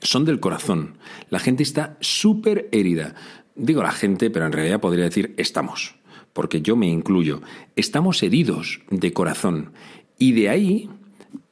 son 0.00 0.24
del 0.24 0.40
corazón. 0.40 0.98
La 1.30 1.38
gente 1.38 1.62
está 1.62 1.96
súper 2.00 2.68
herida. 2.72 3.14
Digo 3.54 3.82
la 3.82 3.92
gente, 3.92 4.30
pero 4.30 4.46
en 4.46 4.52
realidad 4.52 4.80
podría 4.80 5.04
decir 5.04 5.34
estamos, 5.36 5.96
porque 6.32 6.62
yo 6.62 6.76
me 6.76 6.88
incluyo. 6.88 7.42
Estamos 7.76 8.22
heridos 8.22 8.80
de 8.90 9.12
corazón. 9.12 9.72
Y 10.18 10.32
de 10.32 10.48
ahí 10.48 10.88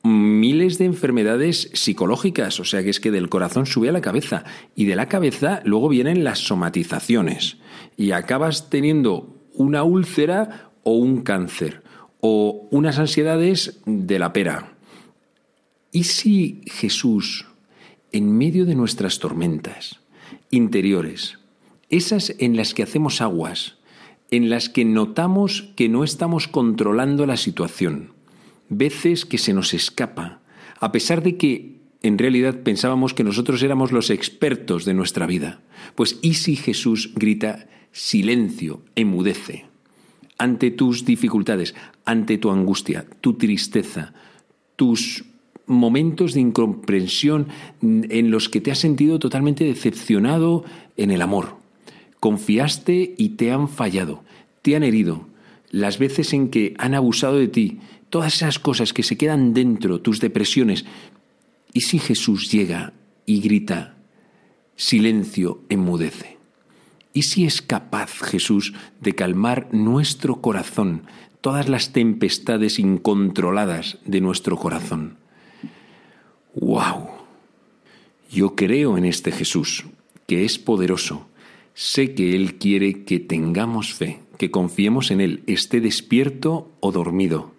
miles 0.02 0.78
de 0.78 0.86
enfermedades 0.86 1.70
psicológicas, 1.74 2.58
o 2.60 2.64
sea 2.64 2.82
que 2.82 2.90
es 2.90 3.00
que 3.00 3.10
del 3.10 3.28
corazón 3.28 3.66
sube 3.66 3.90
a 3.90 3.92
la 3.92 4.00
cabeza 4.00 4.44
y 4.74 4.86
de 4.86 4.96
la 4.96 5.08
cabeza 5.08 5.60
luego 5.64 5.88
vienen 5.88 6.24
las 6.24 6.38
somatizaciones 6.38 7.58
y 7.96 8.12
acabas 8.12 8.70
teniendo 8.70 9.36
una 9.52 9.82
úlcera 9.82 10.69
o 10.82 10.92
un 10.92 11.22
cáncer 11.22 11.82
o 12.20 12.68
unas 12.70 12.98
ansiedades 12.98 13.80
de 13.86 14.18
la 14.18 14.32
pera. 14.32 14.76
¿Y 15.92 16.04
si 16.04 16.60
Jesús, 16.66 17.46
en 18.12 18.36
medio 18.36 18.66
de 18.66 18.74
nuestras 18.74 19.18
tormentas 19.18 20.00
interiores, 20.50 21.38
esas 21.88 22.34
en 22.38 22.56
las 22.56 22.74
que 22.74 22.82
hacemos 22.82 23.20
aguas, 23.20 23.78
en 24.30 24.50
las 24.50 24.68
que 24.68 24.84
notamos 24.84 25.70
que 25.76 25.88
no 25.88 26.04
estamos 26.04 26.46
controlando 26.46 27.26
la 27.26 27.36
situación, 27.36 28.12
veces 28.68 29.24
que 29.24 29.38
se 29.38 29.52
nos 29.52 29.74
escapa, 29.74 30.40
a 30.78 30.92
pesar 30.92 31.22
de 31.22 31.36
que 31.36 31.80
en 32.02 32.16
realidad 32.16 32.62
pensábamos 32.62 33.12
que 33.12 33.24
nosotros 33.24 33.62
éramos 33.62 33.92
los 33.92 34.10
expertos 34.10 34.84
de 34.84 34.94
nuestra 34.94 35.26
vida. 35.26 35.60
Pues 35.94 36.18
¿y 36.22 36.34
si 36.34 36.56
Jesús 36.56 37.12
grita 37.14 37.68
silencio, 37.92 38.82
emudece? 38.94 39.69
Ante 40.40 40.70
tus 40.70 41.04
dificultades, 41.04 41.74
ante 42.06 42.38
tu 42.38 42.50
angustia, 42.50 43.04
tu 43.20 43.34
tristeza, 43.34 44.14
tus 44.74 45.26
momentos 45.66 46.32
de 46.32 46.40
incomprensión 46.40 47.48
en 47.82 48.30
los 48.30 48.48
que 48.48 48.62
te 48.62 48.70
has 48.70 48.78
sentido 48.78 49.18
totalmente 49.18 49.64
decepcionado 49.64 50.64
en 50.96 51.10
el 51.10 51.20
amor. 51.20 51.58
Confiaste 52.20 53.14
y 53.18 53.36
te 53.36 53.52
han 53.52 53.68
fallado, 53.68 54.24
te 54.62 54.76
han 54.76 54.82
herido, 54.82 55.28
las 55.70 55.98
veces 55.98 56.32
en 56.32 56.48
que 56.48 56.74
han 56.78 56.94
abusado 56.94 57.36
de 57.36 57.48
ti, 57.48 57.80
todas 58.08 58.36
esas 58.36 58.58
cosas 58.58 58.94
que 58.94 59.02
se 59.02 59.18
quedan 59.18 59.52
dentro, 59.52 60.00
tus 60.00 60.20
depresiones. 60.20 60.86
¿Y 61.74 61.82
si 61.82 61.98
Jesús 61.98 62.50
llega 62.50 62.94
y 63.26 63.42
grita, 63.42 63.98
silencio, 64.74 65.60
enmudece? 65.68 66.39
¿Y 67.12 67.22
si 67.22 67.44
es 67.44 67.62
capaz 67.62 68.12
Jesús 68.20 68.72
de 69.00 69.14
calmar 69.14 69.68
nuestro 69.72 70.40
corazón, 70.40 71.02
todas 71.40 71.68
las 71.68 71.92
tempestades 71.92 72.78
incontroladas 72.78 73.98
de 74.04 74.20
nuestro 74.20 74.56
corazón? 74.56 75.16
¡Wow! 76.54 77.08
Yo 78.30 78.54
creo 78.54 78.96
en 78.96 79.04
este 79.04 79.32
Jesús, 79.32 79.84
que 80.26 80.44
es 80.44 80.58
poderoso. 80.58 81.26
Sé 81.74 82.14
que 82.14 82.36
Él 82.36 82.58
quiere 82.58 83.04
que 83.04 83.18
tengamos 83.18 83.92
fe, 83.94 84.20
que 84.38 84.50
confiemos 84.50 85.10
en 85.10 85.20
Él, 85.20 85.42
esté 85.46 85.80
despierto 85.80 86.70
o 86.80 86.92
dormido 86.92 87.52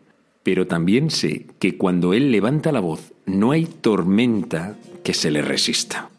pero 0.43 0.67
también 0.67 1.11
sé 1.11 1.47
que 1.59 1.77
cuando 1.77 2.13
Él 2.13 2.31
levanta 2.31 2.71
la 2.71 2.79
voz 2.79 3.13
no 3.25 3.51
hay 3.51 3.65
tormenta 3.65 4.77
que 5.03 5.13
se 5.13 5.31
le 5.31 5.41
resista. 5.41 6.10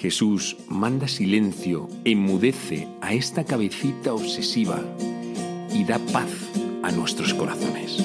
Jesús 0.00 0.56
manda 0.68 1.08
silencio, 1.08 1.88
enmudece 2.04 2.86
a 3.00 3.14
esta 3.14 3.44
cabecita 3.44 4.12
obsesiva 4.12 4.82
y 5.72 5.84
da 5.84 5.98
paz 5.98 6.30
a 6.82 6.92
nuestros 6.92 7.32
corazones. 7.32 8.04